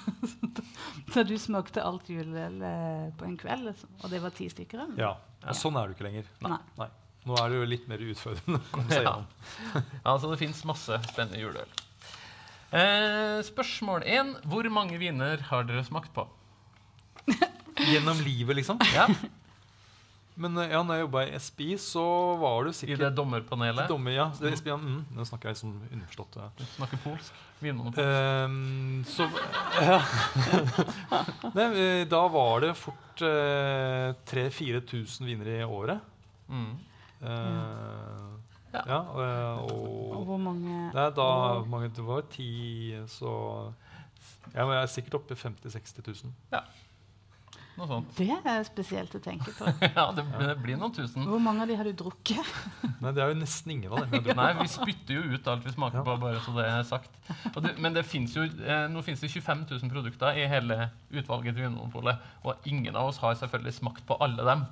[1.14, 4.78] da du smakte alt juleøl eh, på en kveld, og det var ti stykker?
[4.86, 4.96] eller?
[4.96, 5.12] Ja.
[5.46, 6.24] Og sånn er du ikke lenger.
[6.44, 6.58] Nei.
[6.80, 6.88] Nei.
[7.28, 9.12] Nå er det jo litt mer utfordrende å komme seg Ja.
[9.12, 9.84] gjennom.
[10.04, 11.68] Ja, så det fins masse spennende juleøl.
[12.72, 14.34] Eh, spørsmål én.
[14.48, 16.26] Hvor mange viner har dere smakt på?
[17.92, 18.80] Gjennom livet, liksom.
[18.94, 19.06] Ja,
[20.38, 22.04] Men eh, ja, når jeg jobba i SPI, så
[22.38, 23.88] var du sikkert I det dommerpanelet.
[23.90, 24.26] Dommer, ja.
[24.38, 26.38] Det, SPI, ja, mm, nå snakker jeg som underforstått.
[26.38, 26.48] Ja.
[26.58, 27.40] Du snakker polsk.
[27.58, 28.04] Vinmonopol.
[28.46, 29.26] Um, så
[29.88, 29.98] ja.
[31.56, 36.04] Nei, eh, Da var det fort uh, 3000-4000 vinnere i året.
[36.48, 36.70] Mm.
[37.22, 38.36] Uh,
[38.68, 38.82] Ja.
[38.84, 38.96] ja.
[39.00, 41.28] eh, Og og hvor mange Nei, da
[41.64, 43.30] mange, Det var ti, så
[44.52, 46.32] Jeg er sikkert oppe i 50 000-60 000.
[47.78, 48.08] Noe sånt.
[48.18, 49.68] Det er spesielt å tenke på.
[49.98, 51.26] Ja, det, det blir noen tusen.
[51.28, 52.52] Hvor mange av de har du drukket?
[53.02, 54.26] Nei, det er jo nesten ingen av dem.
[54.40, 57.20] Nei, vi spytter jo ut alt vi smaker på, bare så det er sagt.
[57.54, 60.88] Og det, men det finnes jo, eh, nå finnes det 25 000 produkter i hele
[61.14, 64.66] utvalget til Vinmonopolet, og ingen av oss har selvfølgelig smakt på alle dem.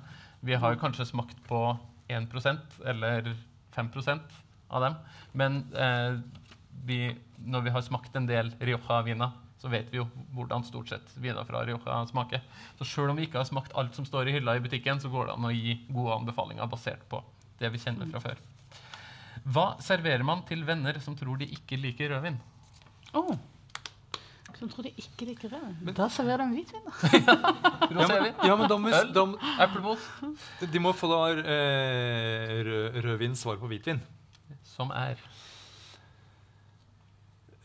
[0.47, 1.61] Vi har kanskje smakt på
[2.11, 3.31] 1% eller
[3.75, 4.37] 5%
[4.75, 4.99] av dem.
[5.37, 6.19] Men eh,
[6.87, 7.01] vi,
[7.47, 10.05] når vi har smakt en del Rioja-viner, så vet vi jo
[10.37, 12.43] hvordan stort sett viner fra Rioja smaker.
[12.77, 15.09] Så selv om vi ikke har smakt alt som står i hylla i butikken, så
[15.13, 17.23] går det an å gi gode anbefalinger basert på
[17.57, 18.41] det vi kjenner fra før.
[19.47, 22.37] Hva serverer man til venner som tror de ikke liker rødvin?
[23.17, 23.33] Oh.
[24.57, 25.95] Som tror de ikke liker rødvin?
[25.97, 26.93] Da serverer de hvitvin, da.
[27.97, 28.67] Ja, men, ja, men
[29.15, 29.25] da,
[29.63, 30.05] Eplemos?
[30.59, 34.01] de må få da eh, rød, rødvin svar på hvitvin.
[34.67, 35.17] Som er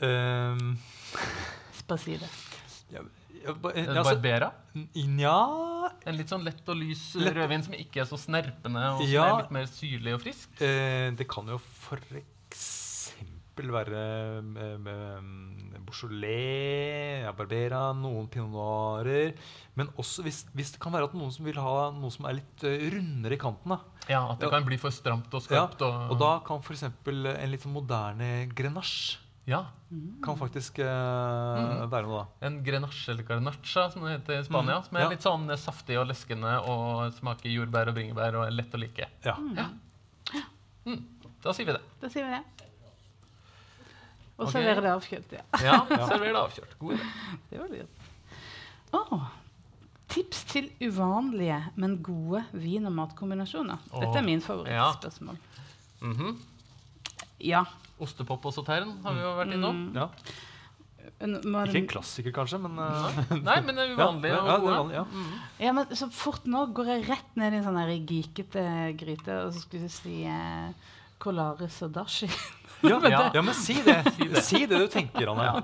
[0.03, 0.79] Um,
[1.93, 2.31] Bare si det.
[2.95, 3.03] ja,
[3.45, 4.53] ja, ba- eh, altså, Barbera.
[4.97, 5.37] Nja
[6.07, 9.11] En litt sånn lett og lys Lett- rødvin som ikke er så snerpende, og som
[9.13, 9.27] Ja.
[9.37, 10.49] er litt mer syrlig og frisk.
[10.63, 11.99] eh, Det kan jo for
[12.53, 14.03] eksempel være
[14.39, 19.35] eh, med, med Beaujolais, ja, Barbera, noen pinot noirer.
[19.77, 22.39] Men også hvis, hvis det kan være at noen som vil ha noe som er
[22.41, 23.75] litt eh, rundere i kanten.
[23.75, 23.81] da.
[24.09, 24.57] Ja, At det Ja.
[24.57, 25.83] kan bli for stramt og Ja, skarpt.
[25.83, 26.83] og, Og da kan f.eks.
[26.83, 29.65] en litt sånn moderne grenache ja,
[30.25, 31.91] kan faktisk eh, Mm.
[31.91, 32.47] være noe, da.
[32.47, 34.79] En grenache eller garnacha, som det heter i Spania.
[34.79, 35.09] Mm, Som er ja.
[35.11, 39.09] litt sånn saftig og leskende og smaker jordbær og bringebær og er lett å like.
[39.25, 39.35] Ja.
[40.87, 41.03] Mm,
[41.43, 41.83] da sier vi det.
[42.01, 42.43] Da sier vi det.
[44.39, 44.53] Og okay.
[44.57, 45.43] serverer det avkjølt, ja.
[45.63, 45.77] Ja,
[46.09, 46.79] serverer det avkjørt.
[46.81, 47.11] God idé.
[47.51, 48.09] Det var lurt.
[48.93, 49.29] Oh.
[50.13, 53.79] tips til uvanlige, men gode vin- og matkombinasjoner.
[53.95, 55.39] Dette er min favorittspørsmål.
[56.03, 56.35] Mhm.
[57.41, 57.63] Ja.
[58.03, 59.85] Ostepop og sautern har vi jo vært innom.
[59.97, 60.09] ja.
[61.23, 64.57] N- Ikke en klassiker, kanskje, men eh, Nei, men det er uvanlig ja, ja, ja,
[64.59, 64.95] det gode.
[64.97, 65.05] ja.
[65.63, 67.79] Ja, men så fort nå går jeg rett ned i en sånn
[68.11, 68.65] gikete
[68.99, 70.73] gryte, og så skulle jeg si eh,
[71.23, 72.27] Colaris og Dashi.
[72.83, 73.31] Ja, Ja.
[73.35, 73.99] ja, men si det.
[74.17, 74.43] Si det.
[74.43, 75.63] Si det du tenker, Anne.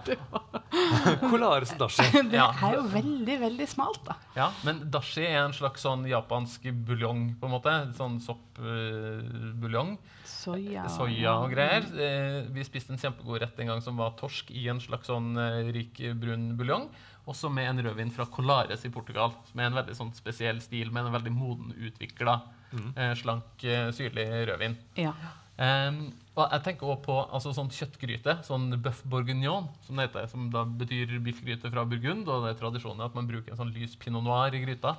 [1.21, 2.05] Colares dashi.
[2.31, 4.17] Det er jo veldig, veldig smalt, da.
[4.37, 7.75] Ja, men dashi er en slags sånn japansk buljong, på en måte.
[7.99, 9.97] Sånn soppbuljong.
[10.29, 10.87] Soya.
[10.95, 11.87] Soya og greier.
[11.99, 15.33] Eh, vi spiste en kjempegod rett en gang som var torsk i en slags sånn
[15.41, 16.89] eh, rik, brun buljong.
[17.29, 20.89] Også med en rødvin fra Colares i Portugal, som er en veldig sånn spesiell stil
[20.95, 22.39] med en veldig moden utvikla,
[22.69, 22.89] Mm.
[23.01, 23.63] eh, slank,
[23.97, 24.75] syrlig rødvin.
[25.01, 25.15] Ja.
[25.59, 26.03] Em,
[26.39, 30.45] og jeg tenker også på altså, sånn kjøttgryte, sånn bøff bourguignon, som det heter, som
[30.55, 32.29] da betyr biffgryte fra Burgund.
[32.31, 34.95] Og det er tradisjonen at man bruker en sånn lys pinot noir i gryta.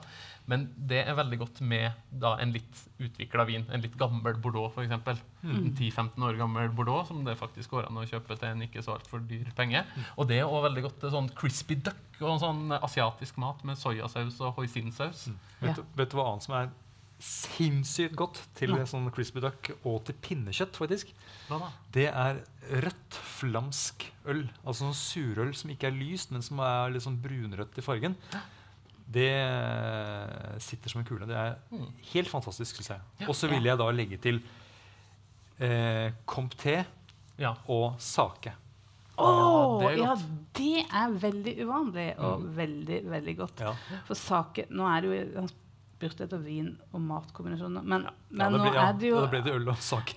[0.52, 3.64] Men det er veldig godt med da, en litt utvikla vin.
[3.72, 5.24] En litt gammel Bordeaux, f.eks.
[5.48, 8.84] En 10-15 år gammel Bordeaux, som det faktisk går an å kjøpe til en ikke
[8.84, 9.86] så altfor dyr penge.
[10.18, 13.80] Og det er også veldig godt til sånn crispy duck og sånn asiatisk mat med
[13.80, 15.30] soyasaus og hoisinsaus.
[15.30, 15.42] Mm.
[15.62, 15.66] Ja.
[15.70, 16.72] Vet, vet du hva annet som er
[17.20, 18.86] sinnssykt godt til ja.
[18.88, 21.10] sånn crispy duck og til pinnekjøtt, faktisk?
[21.50, 21.70] Hva da?
[21.96, 22.40] Det er
[22.86, 24.46] rødt flamsk øl.
[24.64, 28.16] Altså sånn surøl som ikke er lyst, men som er litt sånn brunrødt i fargen.
[29.10, 29.30] Det
[30.62, 31.26] sitter som en kule.
[31.28, 31.88] Det er Mm.
[32.14, 33.02] helt fantastisk, syns jeg.
[33.20, 33.28] Ja.
[33.28, 34.42] Og så vil jeg da legge til
[35.60, 36.86] eh, Comté
[37.38, 37.56] Ja.
[37.68, 38.54] og sake.
[39.20, 40.16] Å, det er ja,
[40.56, 43.60] det er veldig uvanlig og veldig, veldig godt.
[43.60, 43.74] Ja.
[44.08, 45.48] For sake Nå er det jo
[46.00, 49.32] Spurte etter vin og matkombinasjoner, men, Ja, men ja, ble, nå er det jo Da
[49.34, 50.16] ble det øl og sake.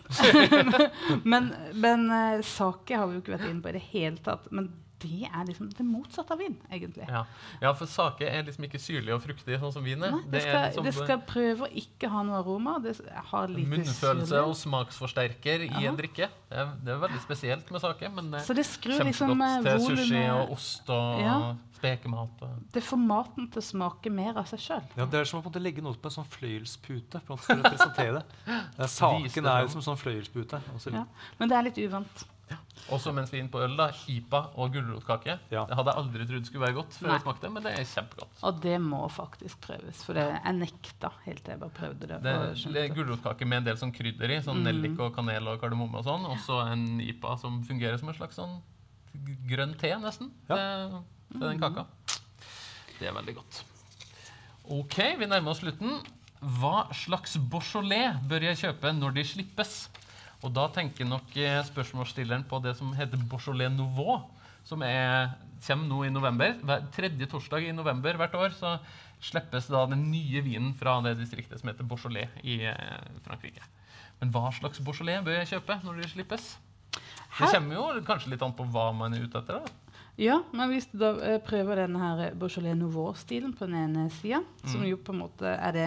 [1.32, 4.46] Men, men uh, sake har vi jo ikke vært inne på i det hele tatt.
[4.54, 4.68] Men
[5.02, 7.06] det er liksom det motsatte av vin, egentlig.
[7.08, 7.24] Ja.
[7.62, 10.14] ja, for sake er liksom ikke syrlig og fruktig, sånn som vin er.
[10.14, 12.76] Nei, det, Det er skal, liksom det skal prøve å ikke ha noe aroma.
[12.84, 12.94] Det
[13.32, 14.46] har lite munnfølelse syrlig.
[14.46, 15.90] og smaksforsterker i Ja.
[15.90, 16.28] en drikke.
[16.48, 19.86] Det er, det er veldig spesielt med sake, men det Så det skrur liksom kjempegodt
[19.86, 21.36] til sushi og ost og Ja.
[21.82, 22.42] spekemat.
[22.42, 22.58] Og.
[22.72, 24.82] Det får maten til å smake mer av seg sjøl.
[24.96, 28.24] Ja, det er som å legge noe på en sånn fløyelspute for å presentere det.
[28.46, 30.60] det er, saken er som sånn fløyelspute.
[30.92, 31.06] Ja.
[31.38, 32.26] Men det er litt uvant.
[32.92, 35.36] Også mens vi er inne på øl, da, IPA og gulrotkake.
[35.54, 35.62] Ja.
[35.68, 37.14] Det hadde jeg aldri trodd skulle være godt før Nei.
[37.16, 38.42] jeg smakte, men det er kjempegodt.
[38.48, 40.02] Og det må faktisk prøves.
[40.04, 42.18] For det, jeg nekta helt til jeg bare prøvde det.
[42.22, 44.64] Det er gulrotkake med en del sånn krydder i, sånn Mm.
[44.68, 46.26] nellik og kanel og kardemomme og sånn.
[46.26, 48.60] Og så en IPA som fungerer som en slags sånn
[49.48, 50.56] grønn te, nesten, Ja.
[50.56, 50.98] til,
[51.38, 51.86] til den kaka.
[52.98, 53.62] Det er veldig godt.
[54.70, 56.00] Ok, vi nærmer oss slutten.
[56.58, 59.88] Hva slags Beaujolais bør jeg kjøpe når de slippes?
[60.42, 64.22] Og da tenker nok eh, spørsmålsstilleren på det som heter Beaujolais Nouveau,
[64.66, 65.30] som er,
[65.66, 66.56] kommer nå i november.
[66.66, 68.76] Hver tredje torsdag i november hvert år så
[69.22, 73.62] slippes da den nye vinen fra det distriktet som heter Beaujolais i eh, Frankrike.
[74.20, 76.50] Men hva slags Beaujolais bør jeg kjøpe når det slippes?
[77.38, 79.62] Det kommer jo kanskje litt an på hva man er ute etter.
[79.62, 79.78] da.
[80.20, 84.42] Ja, men hvis du da eh, prøver denne her Beaujolais Nouveau-stilen på den ene sida,
[84.66, 84.90] som Mm.
[84.90, 85.86] jo på en måte er det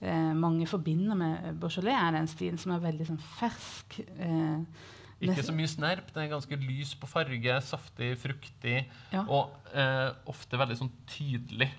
[0.00, 4.00] eh, mange forbinder med Beaujolais, er den stilen som er veldig sånn fersk.
[4.18, 4.60] Eh,
[5.20, 6.10] Ikke så mye snerp.
[6.12, 9.22] Den er ganske lys på farge, saftig, fruktig Ja.
[9.28, 11.70] og eh, ofte veldig sånn tydelig.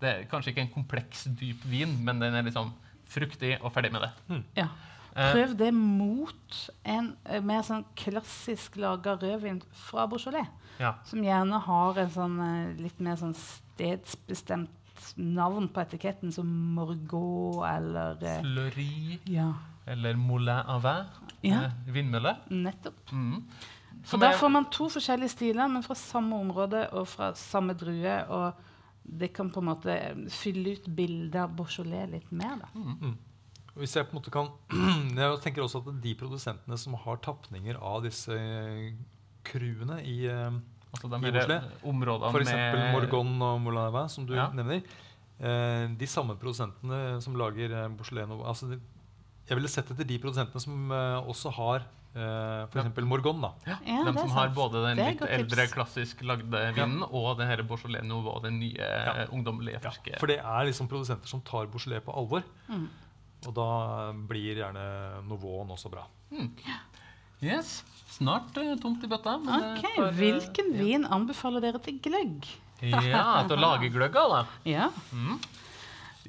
[0.00, 2.72] Det er kanskje ikke en kompleks, dyp vin, men den er liksom
[3.10, 4.42] fruktig og ferdig med det.
[4.56, 4.68] ja.
[5.16, 6.56] Eh, Prøv det mot
[6.86, 10.46] en eh, mer sånn klassisk laga rødvin fra Beaujolais.
[10.78, 10.94] ja.
[11.04, 14.70] Som gjerne har en sånn eh, litt mer sånn stedsbestemt
[15.16, 16.46] navn på etiketten, som
[16.76, 19.52] Morgot eller eh, Fleury Ja,
[19.86, 21.06] eller Moulin à vin.
[21.42, 21.62] Ja.
[21.64, 22.36] eh, vindmølle.
[22.50, 23.12] nettopp.
[23.12, 23.44] Mm.
[24.04, 27.32] Så Som da er- får man to forskjellige stiler, men fra samme område og fra
[27.34, 28.14] samme drue.
[28.28, 28.52] Og
[29.04, 32.56] det kan på en måte eh, fylle ut bildet av Beaujolais litt mer.
[32.60, 32.66] Da.
[33.74, 34.48] Og Hvis jeg på en måte kan
[35.16, 38.36] Jeg tenker også at de produsentene som har tapninger av disse
[39.44, 40.50] crewene i eh,
[40.92, 42.52] altså de her områdene F.eks.
[42.52, 44.48] med Morgon og Moulin som du Ja.
[44.52, 44.82] nevner.
[45.40, 48.80] Eh, de samme produsentene som lager eh, Beaujolais altså de,
[49.48, 53.00] Jeg ville sett etter de produsentene som eh, også har eh, f.eks.
[53.06, 53.40] Morgon.
[53.40, 53.52] da.
[53.66, 54.54] Ja, Ja, de som har sant.
[54.54, 55.72] både den litt eldre, tips.
[55.72, 56.44] klassisk lagde
[56.76, 59.14] vinen og det her Beaujolais og den nye Ja.
[59.22, 60.18] eh, ungdommelige, ferske.
[60.20, 62.42] For det er liksom produsenter som tar Beaujolais på alvor.
[62.68, 62.88] Mm.
[63.46, 66.04] Og da blir gjerne Nouveauen også bra.
[67.40, 67.80] Yes,
[68.10, 69.36] Snart uh, tomt i bøtta.
[69.40, 72.48] men det Ok, tar, eh, Hvilken vin anbefaler dere til gløgg?
[72.82, 74.42] Ja, til å lage gløgg av, da.
[74.68, 74.90] Ja,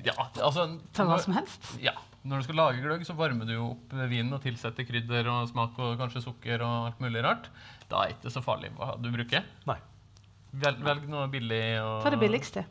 [0.01, 1.73] Ja, altså Ta hva som helst.
[1.83, 1.93] Ja.
[2.23, 5.49] Når du skal lage gløgg, så varmer du jo opp vinen og tilsetter krydder og
[5.49, 7.49] smak og kanskje sukker og alt mulig rart.
[7.89, 9.47] Da er det ikke så farlig hva du bruker.
[9.69, 9.79] Nei.
[10.61, 12.65] Velg, velg noe billig og Ta det billigste.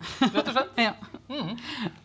[0.00, 0.76] Rett og slett.
[0.80, 0.94] Ja.
[1.30, 1.50] Mm.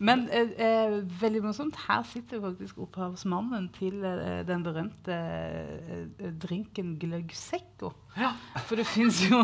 [0.04, 1.76] Men eh, eh, veldig morsomt.
[1.88, 7.90] Her sitter faktisk opphavsmannen til eh, den berømte eh, drinken gløgg secco.
[8.16, 8.30] Ja.
[8.68, 9.40] For det fins jo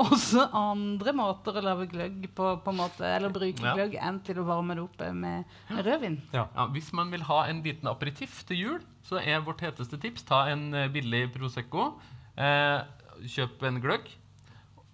[0.00, 3.74] også andre måter å lage gløgg på, på måte, eller bruke Ja.
[3.76, 6.18] gløgg enn til å varme det opp med rødvin.
[6.34, 10.24] Ja, hvis man vil ha en liten aperitiff til jul, så er vårt heteste tips
[10.28, 11.92] ta en eh, billig Prosecco.
[12.40, 12.80] Eh,
[13.28, 14.08] kjøp en gløgg.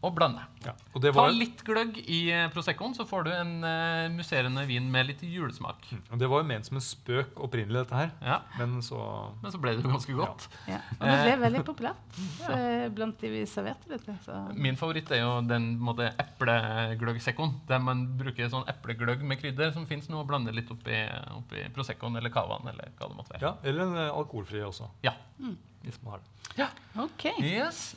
[0.05, 0.43] Og blande.
[0.67, 0.75] Ja.
[0.93, 4.87] Og det Ta litt gløgg i eh, Proseccoen, så får du en uh, musserende vin
[4.93, 5.87] med litt julesmak.
[6.11, 8.13] og det var jo ment som en spøk opprinnelig, dette her.
[8.21, 9.01] Ja, Men så
[9.43, 10.49] Men så ble det jo ganske godt.
[10.69, 10.83] Ja.
[10.99, 12.21] Og det ble veldig populært
[12.51, 14.19] eh, blant de vi serverte det til.
[14.27, 14.39] Så.
[14.55, 17.59] Min favoritt er jo den eplegløggsekkoen.
[17.71, 21.03] Der man bruker sånn eplegløgg med krydder som fins nå, og blander litt oppi,
[21.37, 23.47] oppi Proseccoen eller cavaen eller hva det måtte være.
[23.49, 24.91] Ja, Eller en eh, alkoholfri også.
[25.07, 25.17] Ja.
[25.87, 26.51] Hvis man har det.
[26.57, 26.73] Ja.
[27.03, 27.31] OK.
[27.41, 27.95] Yes.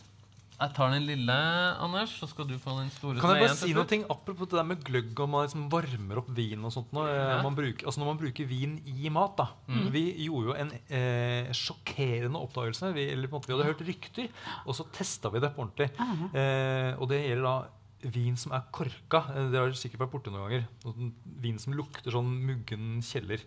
[0.60, 1.36] Jeg tar den lille,
[1.80, 4.58] Anders, så skal du få den store Kan jeg bare si noe ting apropos det
[4.60, 7.38] der med gløgg og man liksom varmer opp vin og sånt nå, eh, Ja.
[7.46, 9.48] man bruker, altså Når man bruker vin i mat da
[9.96, 12.92] Vi gjorde jo en eh, sjokkerende oppdagelse.
[12.94, 14.30] Vi, eller på en måte, vi hadde hørt rykter,
[14.68, 15.90] og så testa vi det på ordentlig.
[16.36, 19.24] Eh, og det gjelder da vin som er korka.
[19.36, 20.68] Eh, Det har sikkert vært borte noen ganger.
[20.84, 23.40] Sånn Vin som lukter sånn muggen kjeller.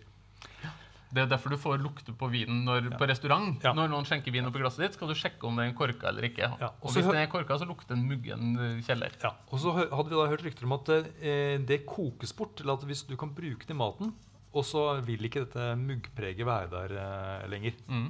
[1.13, 3.61] Det er derfor du får lukte på vinen når, på restaurant.
[3.61, 3.75] Ja.
[3.77, 6.09] Når noen skjenker vin oppi glasset ditt, skal du sjekke om det er en korka
[6.09, 6.49] eller ikke.
[6.49, 9.13] Ja, Og også hvis den er korka, så lukter den muggen eh, kjeller.
[9.21, 12.63] Ja, og så hadde vi da hørt rykter om at eh, det kokes bort.
[12.63, 14.13] Eller at hvis du kan bruke det i maten,
[14.53, 17.77] og så vil ikke dette muggpreget være der eh, lenger.
[17.89, 18.09] Mm.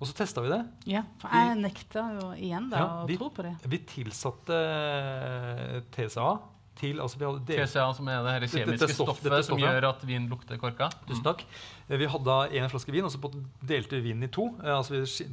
[0.00, 0.62] Og så testa vi det.
[0.90, 3.54] Ja, for jeg nekta jo igjen da Ja, å tro på det.
[3.70, 6.32] Vi tilsatte eh, TCA
[6.76, 9.58] til altså vi hadde TCA, som er det her kjemiske det stoff- stoffet stoffet, som
[9.62, 10.88] gjør at vin lukter korka.
[11.08, 11.44] Tusen takk.
[11.88, 11.98] Mm.
[12.00, 13.20] Vi hadde én en flaske vin, og så
[13.62, 14.48] delte vi vinen i to.
[14.62, 15.28] Eh, altså vi,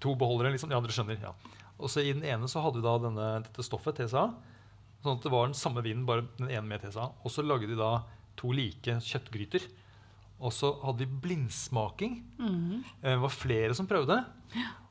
[0.00, 0.70] to beholdere, liksom.
[0.72, 1.20] Ja, dere skjønner.
[1.22, 1.32] ja.
[1.78, 4.28] Og så i den ene så hadde vi da denne, dette stoffet, TCA.
[5.04, 7.12] Sånn at det var den samme vinen, bare den ene med TCA.
[7.22, 8.02] Og så lagde vi da
[8.36, 9.68] to like kjøttgryter.
[10.40, 12.22] Og så hadde vi blindsmaking.
[12.38, 12.84] Mhm.
[13.02, 14.24] Eh, Det var flere som prøvde.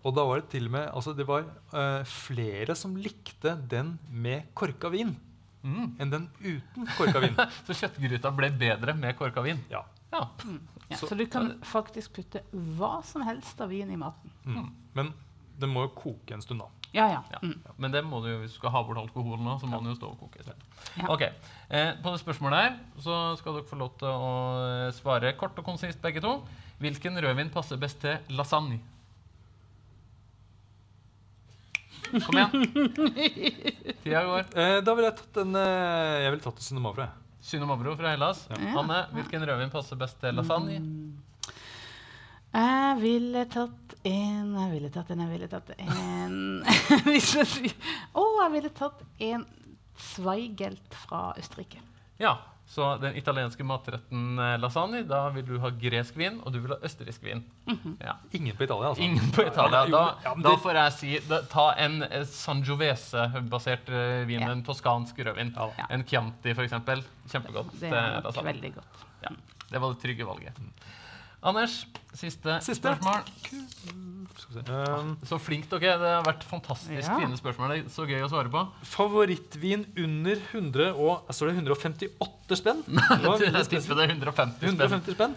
[0.05, 1.43] Og da var det til og med altså det var
[1.73, 5.15] uh, flere som likte den med korka vin
[5.67, 5.89] Mm.
[5.99, 7.35] enn den uten korka vin.
[7.67, 9.59] Så kjøttgryta ble bedre med korka vin.
[9.71, 9.83] Ja.
[10.13, 10.23] Ja.
[10.87, 12.39] Ja, Så- så, du kan faktisk putte
[12.77, 14.31] hva som helst av vin i maten.
[14.45, 14.69] Mm.
[14.95, 15.09] Men
[15.59, 16.69] det må jo koke en stund, da.
[16.95, 17.19] Ja, ja.
[17.33, 17.39] Ja.
[17.43, 17.57] Mm.
[17.83, 19.91] Men det må du jo, hvis du skal ha bort alkoholen, nå, så må den
[19.91, 20.45] jo stå og koke.
[20.95, 21.09] Ja.
[21.11, 21.25] Ok,
[21.69, 24.31] eh, På det spørsmålet her så skal dere få lov til å
[24.87, 26.37] eh, svare kort og konsist, begge to.
[26.79, 28.79] Hvilken rødvin passer best til lasagne?
[32.25, 32.51] Kom igjen.
[34.03, 34.45] Tida går.
[34.55, 37.09] Eh, da ville jeg tatt en eh, Jeg ville tatt jeg.
[37.47, 38.45] Synomavro fra Hellas.
[38.51, 38.73] Ja.
[38.81, 40.79] Anne, hvilken rødvin passer best til lasagne?
[42.57, 46.37] Jeg ville tatt en Jeg ville tatt en Jeg ville tatt en
[47.09, 49.45] Hvis jeg sier Å, jeg ville tatt en
[49.97, 51.79] Zweigelt fra Østerrike.
[52.21, 52.35] Ja,
[52.67, 56.73] så den italienske matretten eh, lasagne, da vil du ha gresk vin, og du vil
[56.75, 57.45] ha østerriksk vin.
[58.03, 58.17] Ja.
[58.35, 59.03] Ingen på Italia, altså.
[59.05, 59.85] Ingen på Italia.
[59.87, 64.51] Da, Ja, da får jeg si da, Ta en eh, Sangiovese-basert eh, vin, Ja.
[64.51, 65.53] en toskansk rødvin.
[65.89, 67.03] En Chianti, eksempel.
[67.31, 67.71] Kjempegodt.
[67.79, 69.05] Det er nok veldig godt.
[69.23, 69.31] Ja,
[69.71, 70.59] det var det trygge valget.
[71.43, 71.85] Anders,
[72.17, 72.81] siste, Siste.
[72.81, 73.23] spørsmål.
[74.67, 75.97] Um, Så flink dere er.
[76.01, 77.17] Det har vært fantastisk Ja.
[77.19, 77.69] fine spørsmål.
[77.69, 78.61] Det er så gøy å svare på.
[78.83, 82.83] favorittvin under 100 og Står det 158 spenn?
[82.87, 83.95] Det tipper spesifikt.
[83.97, 84.77] det er 150 spenn.
[84.77, 85.35] 150 spenn?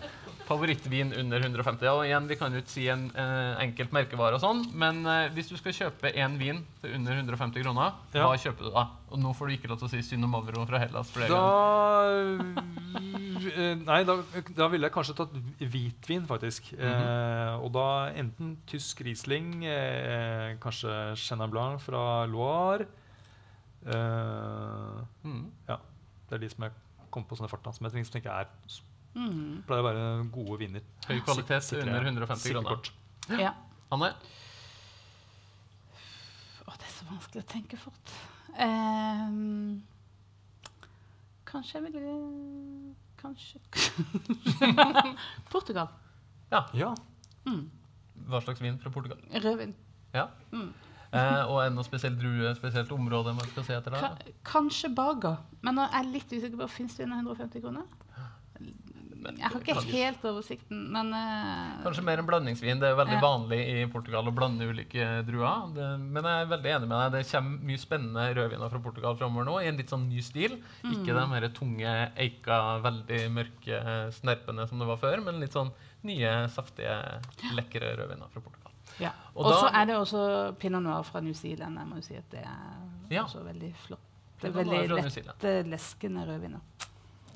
[0.51, 1.87] Favorittvin under 150.
[1.95, 5.29] Og igjen, vi kan jo ikke si en eh, enkelt merkevare og sånn, men eh,
[5.37, 8.27] hvis du skal kjøpe én vin til under 150 kroner, Ja.
[8.27, 8.85] hva kjøper du da?
[9.15, 12.55] Og nå får du ikke lov til å si Synomavro fra Hellas flere ganger.
[12.55, 14.17] Da eh, Nei, da,
[14.59, 16.73] da ville jeg kanskje tatt hvitvin, faktisk.
[16.75, 16.83] Mhm.
[16.91, 17.87] eh, og da
[18.21, 22.87] enten tysk Riesling, eh, kanskje Chenin Blanc fra Loire
[23.87, 25.47] eh, Mm.
[25.69, 25.79] Ja.
[26.29, 26.73] Det er de som jeg
[27.11, 28.47] kom på sånne farta, som jeg tenker- tenker er
[29.15, 29.63] Mm.
[29.67, 30.03] pleier å være
[30.35, 30.85] gode viner.
[31.09, 32.91] Høy kvalitet Sikre- under 150 kroner.
[33.41, 33.55] Ja.
[33.91, 34.13] Anne?
[36.67, 38.13] Å, det er så vanskelig å tenke fort.
[38.55, 39.81] Um,
[41.51, 42.15] kanskje jeg ville
[43.21, 43.59] Kanskje
[45.53, 45.91] Portugal.
[46.51, 46.63] Ja.
[46.75, 46.95] Ja.
[47.45, 47.67] Mm.
[48.31, 49.21] Hva slags vin fra Portugal?
[49.35, 49.75] Rødvin.
[50.15, 50.29] Ja.
[50.55, 50.71] Mm.
[51.11, 54.05] Eh, og en noe spesiell drue, spesielt område man skal se etter der?
[54.07, 55.35] Ka kanskje Baga.
[55.67, 57.87] Men nå er jeg litt usikker på Fins det under 150 kroner?
[59.21, 62.81] Jeg har ikke helt oversikten, men uh, Kanskje mer en blandingsvin.
[62.81, 63.21] Det er veldig Ja.
[63.25, 65.75] vanlig i Portugal å blande ulike druer.
[65.75, 67.12] Det, men jeg er veldig enig med deg.
[67.18, 70.57] Det kommer mye spennende rødviner fra Portugal framover nå, i en litt sånn ny stil.
[70.85, 73.83] Ikke de her tunge, eika, veldig mørke
[74.16, 75.73] snerpene som det var før, men litt sånn
[76.09, 76.97] nye, saftige,
[77.57, 78.73] lekre rødviner fra Portugal.
[78.99, 79.12] ja.
[79.35, 80.23] Og så er det også
[80.59, 81.77] pinot noir fra New Zealand.
[81.79, 83.25] Jeg må jo si at det er Ja.
[83.25, 84.01] også veldig flott.
[84.41, 86.61] Det er veldig lett lette, leskende rødviner.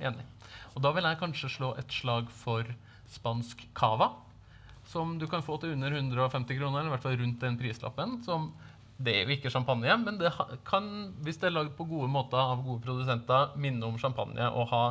[0.05, 0.26] Enig.
[0.74, 2.68] Og da vil jeg kanskje slå et slag for
[3.14, 4.11] spansk cava.
[4.90, 8.18] Som du kan få til under 150 kroner, eller i hvert fall rundt den prislappen.
[8.26, 8.50] Som,
[9.00, 10.32] det er jo ikke champagne, men det
[10.68, 10.88] kan,
[11.24, 14.84] hvis det er lagd på gode måter av gode produsenter, minne om champagne og ha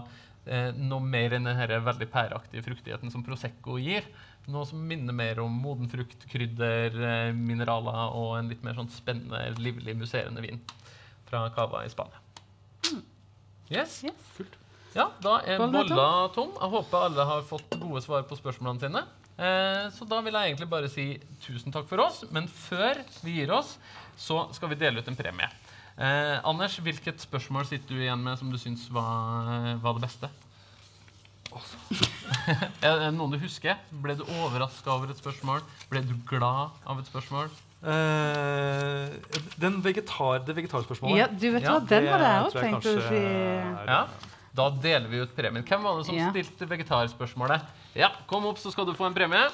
[0.46, 4.08] eh, noe mer enn den veldig pæreaktige fruktigheten som Prosecco gir.
[4.52, 8.92] Noe som minner mer om moden frukt, krydder, eh, mineraler og en litt mer sånn
[8.92, 10.60] spennende, livlig, musserende vin
[11.30, 12.20] fra Cava i Spania.
[13.72, 14.04] Yes.
[14.04, 14.28] Yes.
[14.36, 14.63] Kult.
[14.94, 15.98] Ja, da er Bollen tom.
[15.98, 16.52] bolla tom.
[16.60, 19.02] Jeg håper alle har fått gode svar på spørsmålene sine.
[19.42, 21.06] Eh, så da vil jeg egentlig bare si
[21.42, 22.24] tusen takk for oss.
[22.32, 23.76] Men før vi gir oss,
[24.20, 25.50] så skal vi dele ut en premie.
[25.98, 30.30] Eh, Anders, hvilket spørsmål sitter du igjen med som du syns var, var det beste?
[32.82, 33.78] er det noen du husker?
[34.02, 35.62] Ble du overraska over et spørsmål?
[35.92, 37.50] Ble du glad av et spørsmål?
[37.84, 39.10] Eh,
[39.60, 42.88] den vegetar, det vegetarspørsmålet Ja, du vet Ja, hva, den det hadde jeg òg tenkt
[42.88, 43.24] å si.
[44.54, 45.64] Da deler vi ut premien.
[45.66, 46.30] Hvem var det som Ja.
[46.30, 47.62] stilte vegetarspørsmålet?
[47.96, 49.50] Ja, kom opp, så skal du få en premie.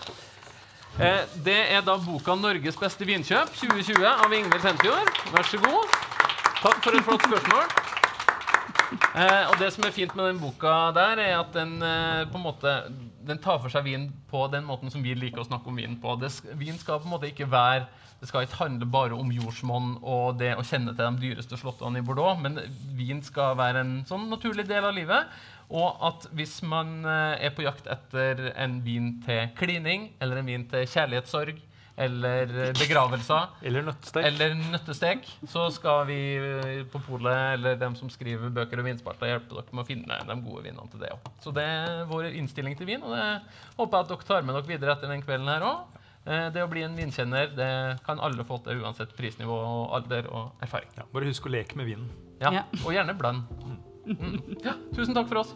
[1.00, 5.08] Eh, det er da boka 'Norges beste vinkjøp 2020' av Ingvild Tenfjord.
[5.32, 5.88] Vær så god.
[6.60, 7.89] Takk for et flott spørsmål.
[8.90, 12.40] Eh, og det som er fint med den boka der, er at den eh, på
[12.40, 12.72] en måte
[13.30, 16.00] Den tar for seg vin på den måten som vi liker å snakke om vin
[16.02, 16.16] på.
[16.18, 17.86] Det, vin skal på en måte ikke være
[18.20, 22.02] Det skal ikke handle bare om jordsmonn og det å kjenne til de dyreste slottene
[22.02, 22.58] i Bordeaux, men
[22.98, 25.30] vin skal være en sånn naturlig del av livet.
[25.70, 30.50] Og at hvis man eh, er på jakt etter en vin til klining, eller en
[30.50, 31.62] vin til kjærlighetssorg,
[32.00, 34.26] eller eh, begravelser, Eller nøttestek.
[34.30, 39.34] eller nøttestek, så skal vi eh, på polet eller dem som skriver bøker og vinspalter,
[39.34, 41.28] hjelpe dere med å finne de gode vinene til det òg.
[41.43, 43.26] Så det er vår innstilling til vin, og det
[43.78, 45.97] håper jeg at dere tar med dere videre etter den kvelden her òg.
[46.54, 47.70] Det å bli en vinkjenner det
[48.06, 50.91] kan alle få til uansett prisnivå og alder og erfaring.
[51.00, 52.10] Ja, bare husk å leke med vinen.
[52.43, 52.64] Ja, Ja.
[52.84, 53.47] Og gjerne bland.
[53.64, 54.58] Mm.
[54.64, 55.56] Ja, tusen takk for oss.